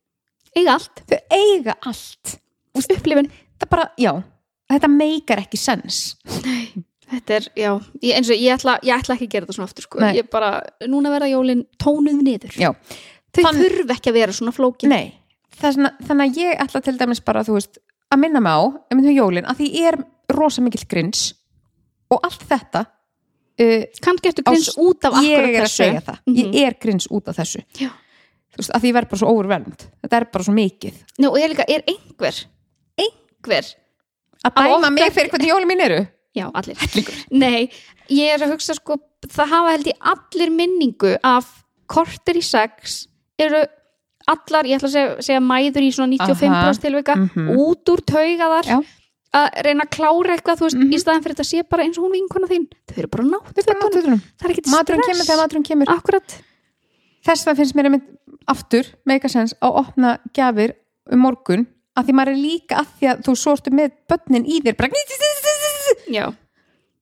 [0.57, 2.39] Eiga allt, þau eiga allt.
[2.77, 3.29] Upplifun.
[3.57, 4.11] það bara, já,
[4.69, 6.01] þetta meikar ekki sens.
[7.07, 7.69] Þetta er, já,
[8.03, 9.99] ég, eins og ég ætla, ég ætla ekki að gera þetta svona aftur sko.
[10.03, 10.09] Nei.
[10.17, 10.49] ég bara,
[10.91, 12.57] núna verða jólin tónuð niður.
[12.59, 12.73] Já,
[13.37, 14.89] þau Þann- þurfa ekki að vera svona flókin.
[14.91, 15.13] Nei,
[15.61, 17.77] þessna, þannig að ég ætla til dæmis bara, veist,
[18.11, 18.61] að minna mig á
[18.91, 19.97] um því jólin, að því ég er
[20.37, 21.33] rosa mikill grins
[22.11, 22.85] og allt þetta
[23.59, 26.51] uh, kannski á grins s- út af ég er að segja það, Mhm.
[26.53, 27.63] ég er grins út af þessu.
[27.79, 27.89] Já.
[28.57, 29.81] þú veist, að því ég verð bara svo overwhelmed.
[30.01, 30.93] Þetta er bara svo mikið.
[31.19, 32.45] Nú, og ég líka, er einhver
[32.97, 33.75] einhver
[34.45, 36.07] að Á okkar- mig fyrir hvernig jólin mín eru?
[36.35, 36.77] Já, allir.
[37.31, 37.69] Nei,
[38.09, 41.45] ég er að hugsa sko, það hafa held ég allir minningu af
[41.87, 43.07] korter í sex
[43.39, 43.63] eru
[44.27, 47.49] allar, ég ætla að segja, segja mæður í svona 95% tilvika, Mhm.
[47.63, 48.79] út úr taugaðar Já.
[49.33, 50.91] að reyna að klára eitthvað, þú veist, Mhm.
[50.93, 53.57] í staðan fyrir þetta sé bara eins og hún vinkona þín, þau eru bara nátt
[53.57, 53.69] er það
[54.43, 55.29] er ekkit maturinn kemur stress.
[55.29, 55.87] þegar maturinn kemur.
[55.87, 56.41] Akkurat,
[57.25, 58.07] þess vegna finnst mér einmitt
[58.47, 60.73] aftur meika sens að opna gjafir
[61.11, 64.61] um morgun að því maður er líka að því að þú sortu með börnin í
[64.61, 64.89] þér bara
[66.09, 66.33] já.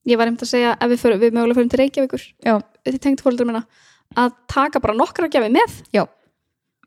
[0.06, 2.34] Ég var einmitt að segja, ef við, fyrir, við mögulega fyrir til Reykjavíkur.
[2.46, 3.66] Já, þið tengt fóldur minna.
[4.16, 5.82] Að taka bara nokkra gjafi með.
[5.92, 6.06] Já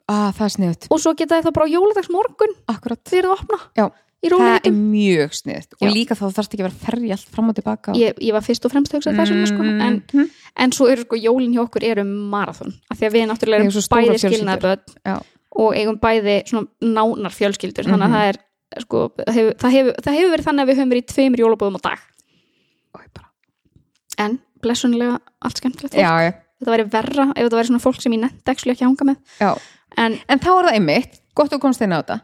[0.09, 3.35] að það er sniðut, og svo geta þá bara á jóladags morgun akkurat þegar þið
[3.35, 3.87] opna Já,
[4.33, 5.91] það er mjög sniðut og Já.
[5.95, 7.93] líka þá þarfst ekki að vera ferja allt fram og tilbaka.
[7.95, 9.63] Ég, ég var fyrst og fremst að hugsa þess vegna sko.
[9.69, 10.31] en, Mhm.
[10.57, 13.71] en svo eru sko jólin hjá okkur eru marathon, af því að við náttúrulega erum
[13.95, 15.23] bæði Já.
[15.53, 17.85] og eigum bæði svona nánar fjölskyldur.
[17.87, 18.15] Þannig að Mhm.
[18.17, 18.37] það er
[18.81, 21.41] sko, það hefur, það, hefur, það hefur verið þannig að við höfum verið í tveimur
[21.45, 21.99] jólabóðum á dag.
[24.19, 25.95] En blessunlega allt skemmtilegt
[26.59, 29.19] þetta væri verra ef þetta væri svona fólk sem ég nefndi ekki að hanga með.
[29.39, 29.53] Já.
[29.99, 32.19] En en þá er það einmitt, gott að komst inn á þetta.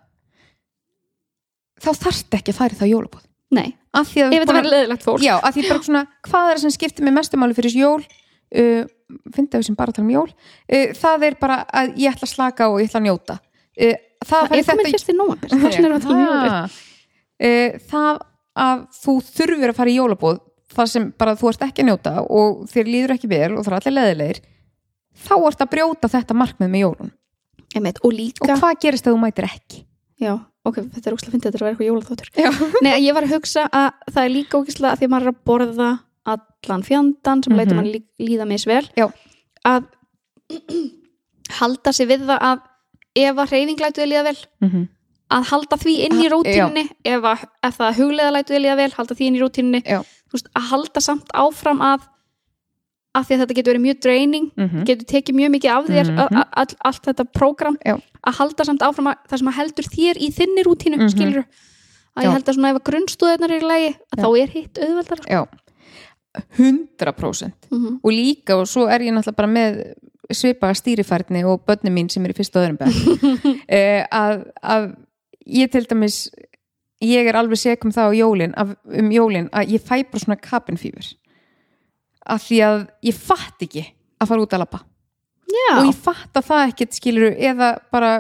[1.85, 5.23] Þá þarft ekki að færi það jólabóð nei, að ef þetta væri leðilegt fólk.
[5.23, 8.01] Já, af því bara svona, hvað er það sem skiptir mig mestumáli fyrir jól?
[8.55, 8.83] Uh,
[9.35, 10.31] finnst við sem bara að tala um jól.
[10.71, 13.37] Uh, það er bara að ég ætla að slaka og ég ætla að njóta.
[13.75, 13.95] Uh,
[14.25, 16.77] það, það er komin fyrst í nómabir það að um Ah.
[17.45, 18.21] uh, það
[18.65, 20.41] að þú þurfir að fara í jólabóð
[20.75, 23.73] það sem bara þú ert ekki að njóta og þér líður ekki vel og það
[23.73, 24.41] er allir leðilegir
[25.25, 27.13] þá ert að brjóta þetta markmið með jólun
[27.75, 29.85] Einmitt, og og hvað gerist ef þú mætir ekki?
[30.23, 33.27] Já, ok, þetta er óslega fyndið þetta er að vera eitthvað jólaþóttur Nei, ég var
[33.27, 35.89] að hugsa að það er líka ógislega að því að maður er að borða
[36.35, 37.59] allan fjandan sem mm Mhm.
[37.61, 39.09] leitur mann lí, líða misvel Já.
[39.65, 39.85] að
[41.61, 42.63] halda sig við það að
[43.25, 44.89] ef að hreyfing lætu þið líða vel Mhm.
[45.35, 47.79] að halda því inn í Ah, rútínunni ef, að, ef
[48.37, 49.41] lætu þið líða vel halda því inn í
[50.33, 52.01] veist, að halda samt áfram að
[53.15, 54.85] að því að þetta getur verið mjög draining Mhm.
[54.85, 56.35] getur tekið mjög mikið af þér Mhm.
[56.35, 60.17] mm all, allt þetta prógram að halda samt áfram að, það sem að heldur þér
[60.19, 61.09] í þinni rútínu, mm Mhm.
[61.15, 61.45] skilur
[62.17, 62.27] að Já.
[62.29, 64.23] ég held að svona ef að grunnstóðirnar er í lagi að Já.
[64.25, 65.47] þá er hitt auðveldar já
[66.59, 67.99] 100% mm -hmm.
[68.03, 69.95] og líka og svo er ég náttúrulega bara með
[70.33, 72.79] svipaða stýrifærni og börni mín sem er í fyrsta og öðrum
[73.69, 74.95] eh, að, að
[75.47, 76.31] ég til dæmis
[77.03, 80.41] ég er alveg segum það á jólin af, um jólin að ég fæ bara svona
[80.41, 81.15] kapinfýfur
[82.25, 83.85] af því að ég fatt ekki
[84.21, 84.67] að fara út að
[85.55, 88.13] Já, og ég fatt að það ekkert skilur eða bara,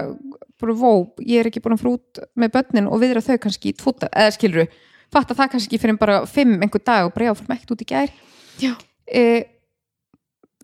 [0.60, 0.90] bara vó,
[1.24, 4.12] ég er ekki búin að fara út með börnin og viðra þau kannski í tvotar,
[4.12, 4.68] eða skilur
[5.14, 7.84] fatt að það kannski fyrir bara fimm einhver dag og bara já, fyrir ekkert út
[7.84, 8.14] í gær.
[9.04, 9.22] E,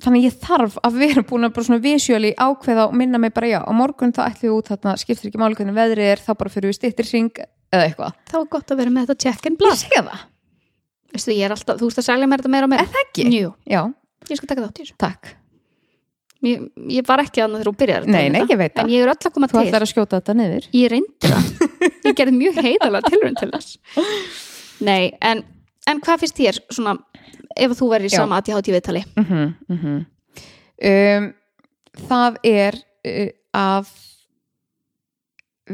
[0.04, 3.50] þannig ég þarf að vera búin að bara svona visjóli ákveða og minna mig bara
[3.50, 6.34] já, á morgun þá ætlum við út þarna, skiptir ekki máli hvernig veðrið er þá
[6.34, 8.20] bara fyrir við stýttir hring eða eitthvað.
[8.30, 9.88] Þá er gott að vera með þetta check and blast
[11.28, 12.86] er alltaf, þú veist að selja mér þetta meira og meira.
[12.86, 13.26] Er það ekki?
[13.34, 13.82] Jú, já,
[14.30, 14.96] ég skal taka þátt í þessu.
[15.00, 15.32] Takk.
[16.40, 18.86] Ég, ég var ekki þannig þegar þú byrjar Nei, nei, ég veit það.
[18.86, 19.64] En ég er öll að koma þú til.
[19.68, 20.68] ætlar að skjóta þetta niður.
[20.72, 21.50] Ég reyndi það.
[22.08, 23.74] Ég gerði mjög heiðalega tilraun til þess.
[24.88, 25.42] Nei, en,
[25.92, 26.94] en hvað finnst þér svona,
[27.52, 29.02] ef þú verður í sama að ég hátt í viðtali?
[29.20, 29.98] Mm -hmm,
[30.90, 31.26] um,
[32.08, 33.28] það er uh,
[33.60, 33.92] að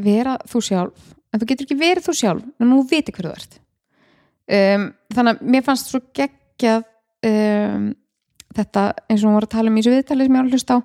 [0.03, 1.15] vera þú sjálf.
[1.31, 3.59] En þú getur ekki verið þú sjálf en þú viti hver þú ert
[4.47, 6.85] um, þannig að mér fannst svo geggjað
[7.29, 7.89] um,
[8.57, 10.77] þetta eins og hún var að tala um í þessu viðtalið sem ég að hlusta
[10.77, 10.79] á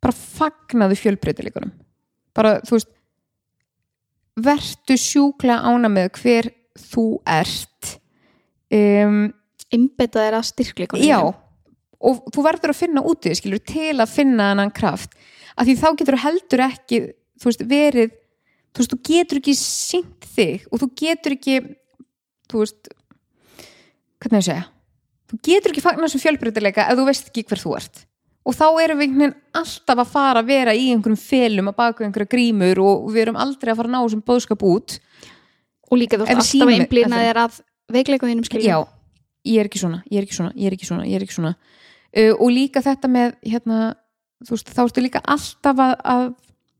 [0.00, 1.72] bara fagnaðu fjölbreytileikunum.
[2.36, 2.90] Bara, þú veist
[4.40, 7.94] vertu sjúklega ána með hver þú ert.
[8.70, 9.28] Um,
[9.70, 11.20] Imbeta þér að styrkleikunum já
[12.00, 15.12] og þú verður að finna út í því skilur til að finna annan kraft.
[15.52, 17.00] Af því þá getur þú heldur ekki
[17.40, 18.14] þú veist, verið
[18.70, 21.58] þú veist, þú getur ekki sínt þig og þú getur ekki
[22.50, 22.90] þú veist
[24.20, 24.64] hvernig er að segja?
[25.30, 28.00] Þú getur ekki fagnar sem fjölbreytileika ef þú veist ekki hver þú ert.
[28.48, 31.76] Og þá erum við einhvern veginn alltaf að fara að vera í einhverjum felum að
[31.76, 34.94] baka einhverja grímur og við erum aldrei að fara að ná þessum bóðskap út.
[35.90, 37.60] Og líka þú ert alltaf sýnum- að einblýna ef- þér að
[37.94, 38.78] veikleikum þínum skiljum já,
[39.50, 41.36] ég er ekki svona, ég er ekki svona, ég er ekki svona, ég er ekki
[41.36, 41.54] svona.
[42.10, 43.78] Uh, og líka þetta með hérna,
[44.46, 46.24] þú veist, þá ertu líka alltaf að, að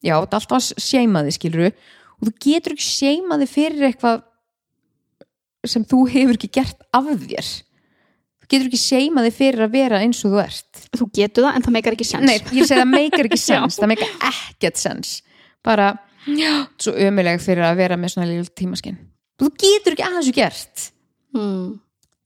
[0.03, 4.23] já, er alltaf að seima þig skilur og þú getur ekki seima þig fyrir eitthvað
[5.69, 7.51] sem þú hefur ekki gert af þér.
[8.41, 10.85] Þú getur ekki seima þig fyrir að vera eins og þú ert.
[10.97, 12.27] Þú getur það en það meikar ekki sens.
[12.27, 13.77] Nei, ég segi það meikar ekki sens.
[13.79, 15.13] Það meikar ekkert sens.
[15.67, 15.91] Bara,
[16.27, 18.97] já, svo ömuleg fyrir að vera með svona líl tímaskinn
[19.41, 20.83] þú getur ekki aðeins gert.
[21.33, 21.79] Hmm.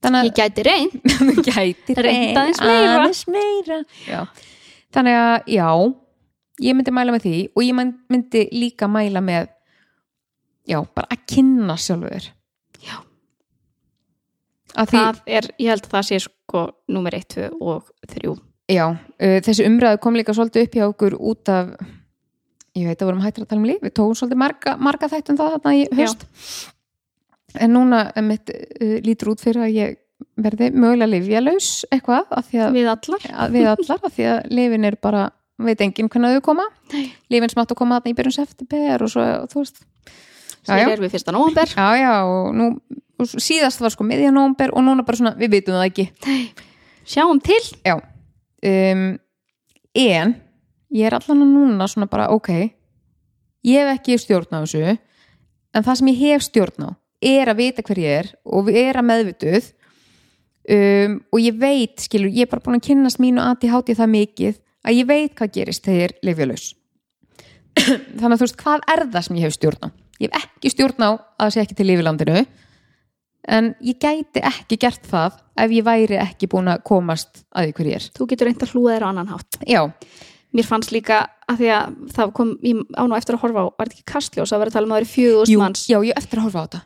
[0.03, 3.77] þannig ég gæti reyn að þú gætir Reynt aðeins meira.
[4.09, 4.23] Já.
[4.97, 5.69] þannig að já
[6.65, 9.47] ég myndi mæla með því og ég mynd- myndi líka mæla með
[10.67, 12.27] já, bara að kynna sjálfur.
[12.31, 12.34] að
[14.75, 18.35] það er, ég held að það sé sko númer 1, 2 og 3
[18.75, 21.75] já, uh, þessi umræðu kom líka svolítið upp hjá okkur út af
[22.75, 25.41] ég veit að vorum hættir að tala um líf við tókum svolítið marga, marga þættum
[25.41, 26.27] það þarna í höst
[27.63, 30.01] en núna mitt uh, lítur út fyrir að ég
[30.41, 33.27] verði mögulega lifjalaus eitthvað að við allar.
[33.31, 35.25] Að við allar af því að lifin er bara
[35.63, 36.67] veit enginn hvernig þau koma.
[36.93, 37.09] Nei.
[37.33, 39.83] lifin smátt að koma þarna í byrjun september og svo, þú veist.
[40.65, 41.75] Já, já, hér er við fyrsta nóvember.
[41.77, 42.69] Já, já og nú
[43.19, 46.07] og síðast var sko miðja nómber og núna bara svona, við vitum það ekki.
[47.09, 47.61] Sjáum til.
[47.85, 47.99] Já.
[48.65, 49.05] Um,
[49.95, 50.35] en
[50.95, 52.51] ég er allan að núna svona bara ok
[53.65, 54.83] ég hef ekki stjórn á þessu
[55.75, 56.91] en það sem ég hef stjórn á
[57.25, 59.73] er að vita hver ég er og er að meðvituð.
[60.65, 64.55] Um, og ég veit, skilur, ég er bara búin að kynnast mínu ADHD það mikið
[64.89, 66.65] að ég veit hvað gerist þegar ég er lifjalaus
[68.17, 69.89] þannig að þú veist, hvað er það sem ég hef stjórn á?
[70.25, 72.45] Ég hef ekki stjórn á að það sé ekki til lifilandinu
[73.49, 77.91] en ég gæti ekki gert það ef ég væri ekki búin að komast að hver
[77.91, 78.07] ég er.
[78.17, 79.83] þú getur reynd að hlúa þér á annan hátt Já,
[80.55, 83.67] mér fannst líka að því að það kom ég á nú eftir að horfa á,
[83.69, 85.85] var þetta ekki kastljós að vera að tala um að það eru fjögur jú, manns
[85.91, 86.81] já, ég eftir að horfa á þetta.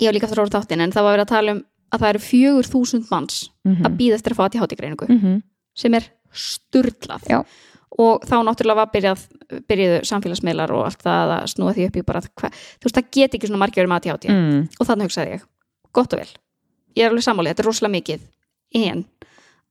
[0.00, 1.64] ég var líka eftir að horfa á þáttin en það var verið að tala um
[1.90, 5.06] að það eru fjögur þúsund manns Mm að býða eftir að fá að til hátígreiningu
[5.10, 5.42] -hmm.
[5.76, 7.44] sem er sturlað Já.
[7.98, 9.24] og þá náttúrulega var byrjað
[9.68, 13.10] byrjuðu samfélagsmiðlar og allt það að snúa því upp í bara hva, þú veist það
[13.16, 14.60] get ekki svona margir um ADHD mm.
[14.78, 15.46] og þannig hugsaði ég,
[15.92, 16.28] gott og vel
[16.96, 18.20] ég er alveg sammálið, þetta er rosalega mikið
[18.90, 19.04] en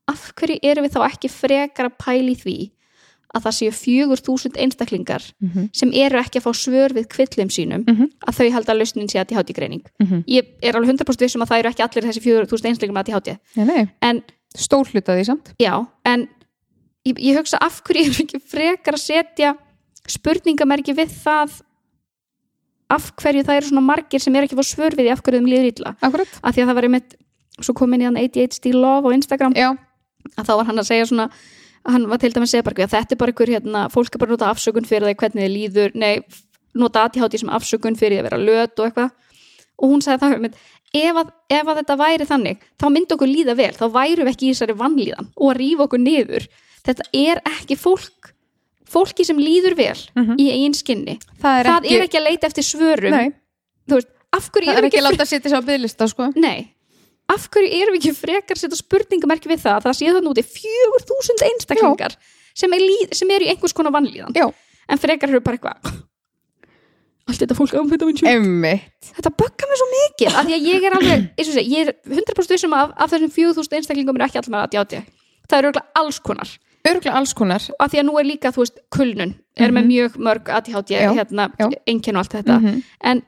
[0.10, 2.58] af hverju erum við þá ekki frekar að pæli því
[3.30, 5.70] að það séu fjögur þúsund einstaklingar Mhm.
[5.74, 8.10] sem eru ekki að fá svör við kvillum sínum Mhm.
[8.26, 10.24] að þau halda lausnin sé að til greining Mhm.
[10.28, 13.24] ég er alveg 100% vissum að það eru ekki allir þessi fjögur þúsund einstaklingar að
[13.24, 14.24] til Nei, nei, en
[14.58, 15.54] stór hluta því samt.
[15.60, 16.28] já, en
[17.06, 19.58] ég, ég hugsa af hverju erum við ekki frekar að setja
[20.08, 21.62] spurningamerki við það
[22.90, 25.52] af hverju það eru svona margir sem eru ekki fá svör við af hverju þeim
[25.52, 25.96] líður illa.
[26.02, 26.40] Akkurat.
[26.42, 27.16] af því að það var einmitt
[27.60, 29.56] svo komin í hann ADHD Love á Instagram.
[29.58, 29.70] Já,
[30.36, 31.30] að þá var hann að segja svona
[31.88, 34.22] hann var til dæmis að segja bara að þetta er bara einhver hérna, fólk er
[34.22, 36.14] bara að nota afsökun fyrir það hvernig þið líður, nei,
[36.78, 39.14] nota ADHD sem afsökun fyrir að vera löt og eitthvað.
[39.80, 40.58] Og hún sagði það einmitt,
[41.00, 44.34] ef að, ef að þetta væri þannig, þá myndi okkur líða vel þá væru við
[44.34, 46.50] ekki í þessari vannlíðan og að rífa okkur niður.
[46.90, 48.34] Þetta er ekki fólk
[48.90, 50.36] fólki sem líður vel Mhm.
[50.42, 51.20] í eigin skinni.
[51.42, 53.12] Það er það ekki, er ekki að leita eftir svörum.
[53.16, 53.30] Nei,
[53.88, 56.32] þú veist, af það er ekki að láta að setja sér á bygglista, sko.
[56.36, 56.74] Nei,
[57.30, 60.32] af hverju erum við ekki frekar að setja spurningamerki við það að það sé þannig
[60.34, 62.16] úti fjögur þúsund einstaklingar
[62.56, 64.48] sem, er líð, sem eru í einhvers konar vannlíðan Já.
[64.90, 66.06] en frekar eru bara eitthvað
[67.30, 69.12] allt þetta fólk ámfæta minn sjö Emmitt.
[69.14, 72.74] þetta böggar mér svo mikið af því að ég er alveg, ég er 100% vissum
[72.74, 75.04] að af þessum fjögur þúsund einstaklingum eru ekki allir með ADHD
[75.50, 76.50] það eru alls konar
[76.88, 77.62] Örgulega alls konar.
[77.80, 81.14] af því að nú er líka, þú veist, kulnun er með mjög mörg ADHD Já,
[81.14, 81.50] hérna,
[81.86, 82.84] einkenn og allt þetta Mhm.
[83.04, 83.22] en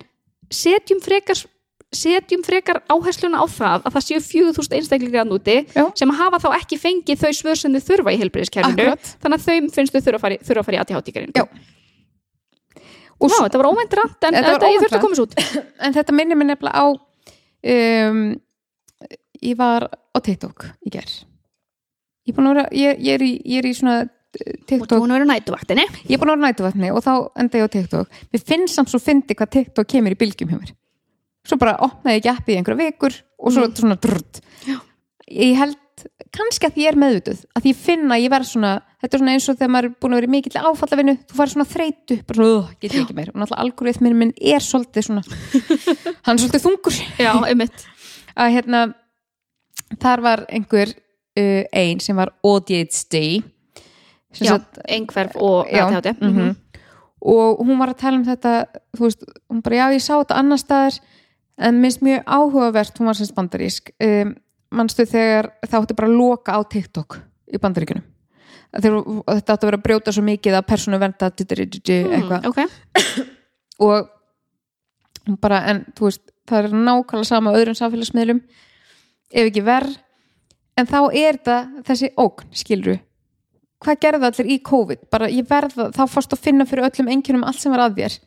[0.49, 1.45] setjum frekar
[1.93, 5.91] setjum frekar áhersluna á það að það séu 4000 einstaklingar að núti Já.
[5.95, 9.03] sem hafa þá ekki fengið þau svör sem þau þurfa í heilbriðiskerfinu Akkurat.
[9.21, 11.43] þannig að þau finnst þau þurfa að fara í, þurfa að fara í ADHD-gerinn Já.
[13.21, 15.03] Og Já, svo- þetta var óvænt rant en Þetta þetta ég þurfti að rant.
[15.03, 15.35] koma svo út
[15.85, 16.85] en þetta minnir mér nefnilega á
[18.09, 18.39] um,
[19.43, 21.11] ég var á TikTok í ger
[22.25, 24.07] ég, er búin að vera, ég, ég, er, í, ég er í svona uh,
[24.51, 27.13] og TikTok, hún verið nætuvaktinni ég er búin að vera á nætuvatni og þá
[27.43, 28.07] enda ég á TikTok.
[28.31, 30.73] Mér finnst samt svo fyndi hvað TikTok kemur í bylgjum hjá mér.
[31.47, 33.75] Svo bara opnaði ég appið í einhverja vikur og svo Mm.
[33.75, 34.41] svona drrrt.
[35.31, 35.77] Ég held
[36.33, 39.33] kannski að ég er meðvituð að ég finna að ég verð svona þetta er svona
[39.35, 42.37] eins og þegar maður er búin að vera mikill áfallavinnu þú fær svona þreytu, bara
[42.37, 43.29] svona, "Ugh, get ekki meir.
[43.29, 45.23] Og náttúrulega algoritminn minn er svolítið svona
[46.25, 46.97] hann er svolítið þungur.
[47.19, 47.85] Já, einmitt.
[48.37, 48.93] Að hérna
[49.99, 50.93] þar var einhver
[51.39, 53.41] uh, ein sem var ADHD
[54.31, 56.29] sem Já, sagt, einhverf og ADHD mhm.
[56.29, 56.55] Mhm.
[57.21, 58.53] og hún var að tala um þetta
[58.97, 61.01] þú veist, hún bara, já ég sá þetta annar staðar.
[61.61, 64.31] En minnst mjög áhugavert hún var sem bandarísk um,
[64.71, 67.19] manstu þegar það átti bara að loka á TikTok
[67.53, 68.07] í bandaríkunum
[68.71, 72.37] þetta átti að vera að brjóta svo mikið að persónu vernda eitthvað.
[72.39, 72.59] Mm, Ok,
[73.85, 78.41] og bara, en þú veist það er nákvæmlega sama öðrum samfélagsmiðlum.
[79.31, 79.97] Ef ekki verð
[80.79, 82.99] en þá er þetta þessi ógn skilru
[83.81, 85.05] hvað gerði allir í COVID?
[85.13, 88.17] Bara ég verða, þá fórst að finna fyrir öllum engjunum allt sem var að þér.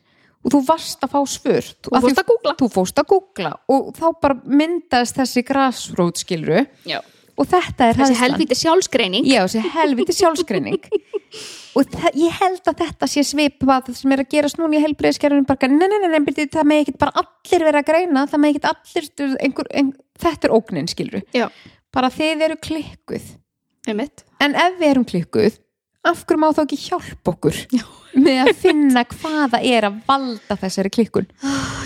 [0.45, 1.67] Og þú varst að fá svör.
[1.81, 2.27] Þú fórst að
[2.75, 3.51] fórst að googla.
[3.71, 6.99] Og þá bara myndaðist þessi grassroot skilru já.
[7.35, 9.25] Og þetta er Þessi helvíti sjálfsgreining.
[9.27, 10.85] Já, þessi helviti sjálfskreining
[11.75, 15.67] og ég held að þetta sé svipað sem er að gerast núna í helbriðiskerfinu bara,
[15.67, 18.69] nei, nei, nei, nei, það með ekki bara allir vera að greina, það með ekki
[18.71, 19.09] allir
[19.43, 21.49] einhver, einhver, þetta er ógnin, skilru Já,
[21.95, 23.29] bara þið eru klikkuð
[23.89, 25.59] einmitt en ef við erum klikkuð
[26.05, 27.85] af hverju má þá ekki hjálpa okkur Já.
[28.15, 31.27] með að finna hvaða er að valda þessari klikkun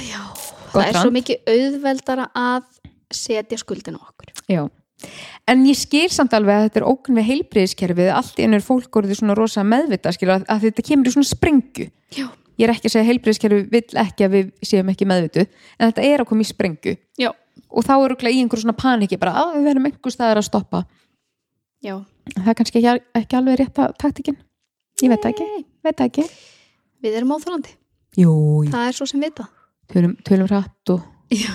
[0.10, 0.20] Já,
[0.74, 1.18] Gott það er svo rand.
[1.20, 2.68] mikið auðveldara að
[3.16, 4.66] setja skuldin á okkur Já.
[5.48, 8.98] En ég skil samt alveg að þetta er ógn við heilbriðiskerfið, allt í ennur fólk
[9.00, 11.86] orðið svona rosa meðvita, skilur, að, að þetta kemur í svona sprengju.
[12.18, 12.26] Já,
[12.60, 15.46] Ég er ekki að segja að heilbriðiskerfið vill ekki að við séum ekki meðvitu,
[15.80, 16.96] en þetta er að koma í sprengju.
[17.24, 17.30] já,
[17.70, 20.86] Og þá eru í einhver svona paniki bara að við verðum einhver staðar að stoppa.
[21.84, 21.96] já
[22.36, 24.38] Það er kannski ekki, ekki alveg rétta taktikinn.
[25.02, 26.26] Ég veit það ekki, veit það ekki.
[27.00, 27.32] Við erum
[28.18, 28.34] jú.
[28.70, 29.48] það er svo sem vita
[29.90, 31.02] Tölum, tölum rætt og...
[31.34, 31.54] Já,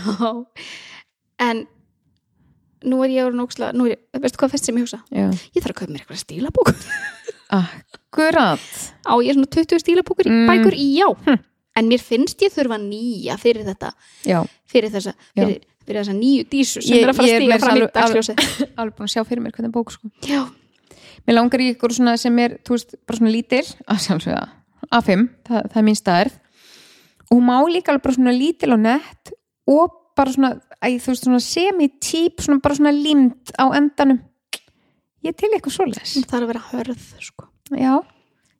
[1.45, 1.65] en
[2.85, 3.47] nú er ég nú
[3.87, 5.01] er ég, veistu hvað fyrst sem ég hugsa?
[5.11, 5.29] Já.
[5.55, 6.73] Ég þarf að kaupa mér eitthvað stílabók
[7.61, 8.67] Akkurat.
[9.07, 10.49] Á ég svona 20 stílabókur Mm.
[10.51, 11.43] bækur já Hm.
[11.77, 13.93] En mér finnst ég þurfa nýja fyrir þetta
[14.27, 17.41] Já, fyrir þessa, fyrir, fyrir þessa nýju dísu sem Ég- er að fara ég að
[17.41, 18.45] er stíga fram í alveg- dagsljósið
[18.81, 20.11] alveg búin að sjá fyrir mér hvernig bók sko.
[20.29, 20.43] Já,
[21.25, 24.43] Mér langar í ykkur svona sem er, þú veist, bara svona lítil, að sjálfsögða,
[24.93, 26.33] A5, það, það er mín staðar.
[27.31, 29.33] Og hún má líka alveg bara svona lítil og nett
[29.73, 30.51] og bara svona,
[30.85, 34.21] æ, þú veist, svona semi-típ, svona bara svona límt á endanum.
[35.25, 36.13] Ég er til eitthvað svoleiðis.
[36.21, 37.49] það þarf að vera hörð sko.
[37.73, 37.95] Já,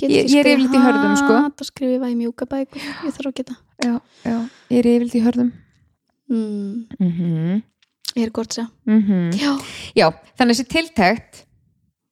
[0.01, 1.35] Ég- ég er yfirleitt í hörðum, sko.
[1.45, 3.55] hat og skrifa í mjúka bækur Ég þarf að geta
[3.85, 3.93] já,
[4.25, 4.39] já,
[4.73, 5.53] ég er yfirlt í hörðum.
[6.29, 7.63] Mm, Mm -hmm.
[8.15, 9.53] Ég er gott að segja Mm Já,
[9.95, 11.47] Já, þannig þessi tiltækt,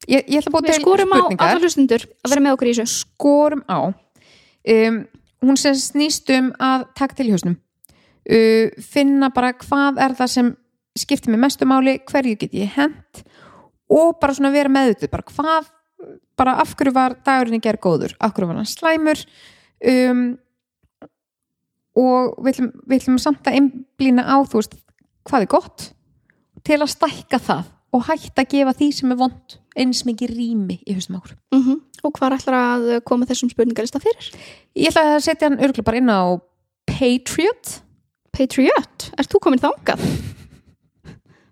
[0.08, 2.86] ég, ég ætla að til skorum á alla hlustundur að vera með okkur í þessu.
[3.06, 3.94] Skorum á.
[4.68, 5.06] Um,
[5.42, 7.56] hún sem snýst um að taka til í hausnum.
[8.22, 10.56] Uh, finna bara hvað er það sem
[10.98, 13.24] skiptir mig mestu máli, hverju get ég hent
[13.92, 15.70] og bara svona vera meðutu bara hvað,
[16.38, 19.24] bara af hverju var dagurinn í gerð góður, af hverju var hann slæmur?
[19.82, 20.22] Um,
[21.98, 24.76] og við ætlum, við ætlum samt að einblýna á, þú veist,
[25.28, 25.88] hvað er gott
[26.66, 30.78] til að stækka það og hætta að gefa því sem er vond eins mikið rými
[30.86, 34.32] í hausnum á okkur mm Og hvað ætlar að koma þessum spurningalista fyrir?
[34.74, 36.34] Ég ætla að setja hann örgulega bara inn á
[36.82, 37.78] Patriot
[38.32, 40.00] Patriot, ert þú komin þangað?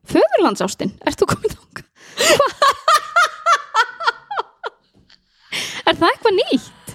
[0.09, 1.85] Föðurlandsástin, ert þú komin þangað?
[5.91, 6.89] er það eitthvað nýtt?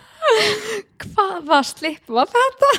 [1.70, 2.70] Slipp var þetta?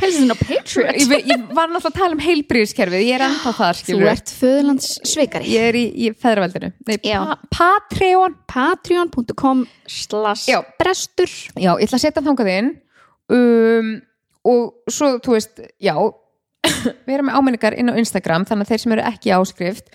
[0.00, 0.96] Pelsin á Patriot.
[0.98, 5.52] Ég, ég var náttúrulega að tala um heilbríðiskerfið Ég er ennþá þar, Þú ert föðurlandssveikari
[5.52, 6.72] Ég er í, í feðraveldinu.
[6.84, 8.38] Pa Patreon.
[8.50, 10.48] Patreon.com slash
[10.80, 11.30] brestur.
[11.56, 12.72] Já, ég ætla að setja þangað inn.
[13.32, 13.94] Um,
[14.44, 15.94] Og svo, þú veist, já
[17.06, 19.94] Við erum með áminningar inn á Instagram Þannig að þeir sem eru ekki áskrift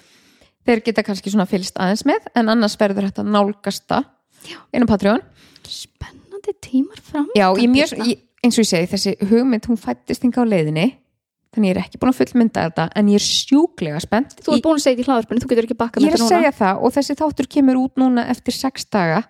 [0.67, 4.03] Þeir geta kannski svona fylgst aðeins með En annars verður þetta nálgasta
[4.73, 5.21] Inn á Patreon
[6.39, 10.23] Spennandi tímar fram Já, ég mjög, ég, eins og ég segi, þessi hugmynd hún fættist
[10.23, 10.87] hinga á leiðinni
[11.53, 14.35] þannig ég er ekki búin að fullmynda þetta en ég er sjúklega spennt.
[14.37, 16.13] Þú ert búin að segja þetta í hlaðarpunni, þú getur ekki bakkað ég, með ég
[16.13, 16.39] er þetta að núna.
[16.39, 19.23] segja það og þessi þáttur kemur út núna eftir sex daga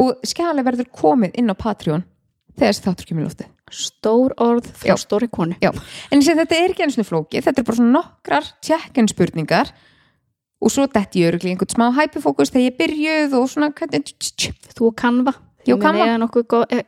[0.00, 2.06] og skjali verður komið inn á Patreon
[2.54, 3.50] þegar þessi þáttur kemur í loftið.
[3.74, 4.96] Stór orð frá Já.
[5.04, 5.56] stóri konu.
[5.60, 8.50] Já, en ég segi þetta er ekki einu svona flókið þetta er bara svona nokkrar
[8.64, 9.72] check-in spurningar
[10.64, 14.14] og svo detti ég öruglega einhvern smá hyperfókus þegar ég byrjuð og svona hvernig
[14.74, 15.34] Þú og Canva
[15.68, 15.78] Ég
[16.22, 16.82] nokkuð góð- eh,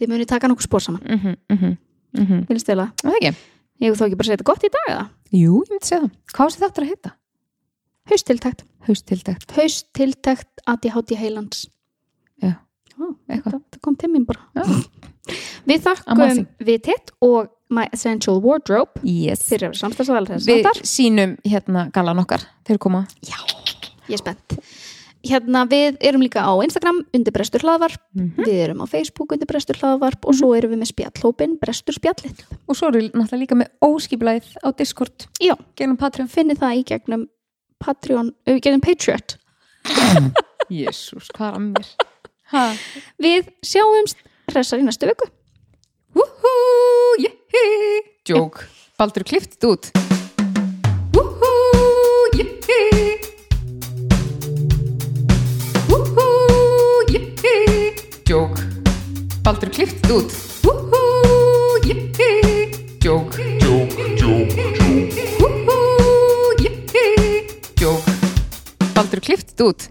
[0.00, 1.02] Þið munið taka nokkuð spór saman.
[1.04, 1.76] Mhm, mhm,
[2.16, 2.46] mhm.
[2.48, 3.16] Vilja stela Það?
[3.20, 3.34] Ekki?
[3.80, 5.04] Ég þó ekki bara segja þetta gott í dag eða?
[5.32, 6.10] Jú, ég myndi segja það.
[6.34, 7.12] Hvað sé þáttur að heita?
[8.10, 11.66] Haustiltækt Haustiltækt Haustiltækt ADHD heilans.
[12.42, 12.54] Já.
[12.98, 13.60] Ó, Eitthvað.
[13.70, 14.40] það, kom til mín bara.
[14.56, 14.64] Já.
[15.68, 18.90] Við þakkum við titt og My Essential Wardrobe.
[19.04, 19.44] Yes.
[19.46, 22.42] Fyrir þess Við sínum hérna galan okkar.
[22.66, 23.06] Þeir koma.
[23.22, 23.36] Já
[24.10, 24.56] ég er spennt
[25.26, 28.44] hérna við erum líka á Instagram undir Brestur hlaðvarp, Mhm.
[28.46, 32.40] við erum á Facebook undir Brestur hlaðvarp og svo erum við með spjallhópin Brestur spjallið.
[32.68, 35.26] Og svo eru náttúrulega líka með óskiplæð á Discord.
[35.40, 36.28] Já, gegnum Patreon.
[36.28, 37.28] Finnið það í gegnum
[37.80, 39.36] Patreon, uh, gegnum Patriot.
[40.70, 41.86] Jésús, hvað er að mér?
[42.52, 42.64] Ha?
[43.22, 44.16] við sjáumst
[44.50, 45.28] hressar í næstu viku.
[46.14, 48.64] Woohoo, yeah Jók,
[48.98, 49.90] Baldur klift þetta út.
[51.14, 51.49] Woohoo,
[58.30, 58.60] Jók,
[59.42, 60.30] Baldur klift þetta út.
[63.02, 64.50] Jók, Jók, jók,
[67.80, 68.04] jók.
[68.94, 69.88] Baldur klift þetta út.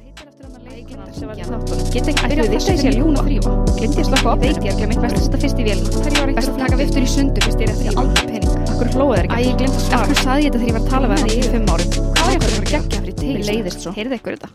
[1.92, 5.02] Get ekki byrjað að þessu sé ljúna þrýfa Glendi að slaka op Veit ég glemir
[5.04, 7.44] best að setja fyrst í vélina Best að taka viftur í sundur?
[7.44, 8.54] fyrst ég er eftir aldrei pening.
[8.70, 9.36] Akkur hlóðu þeir ekki?
[9.36, 10.06] Æ, ég glemt að svara.
[10.08, 12.24] Akkur saði ég þetta þegar ég var að tala við það í fimm árum Hvað
[12.24, 13.34] var ég að vera geggja fyrir til?
[13.36, 13.92] Mér leiðist svo.
[14.00, 14.50] Heyrðu ykkur þetta.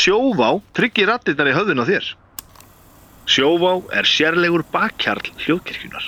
[0.00, 2.10] Sjóvá tryggir rattirnar í höfðun á þér.
[3.30, 6.06] Sjóvá er sérlegur bakkjarl hljóðkirkjunar.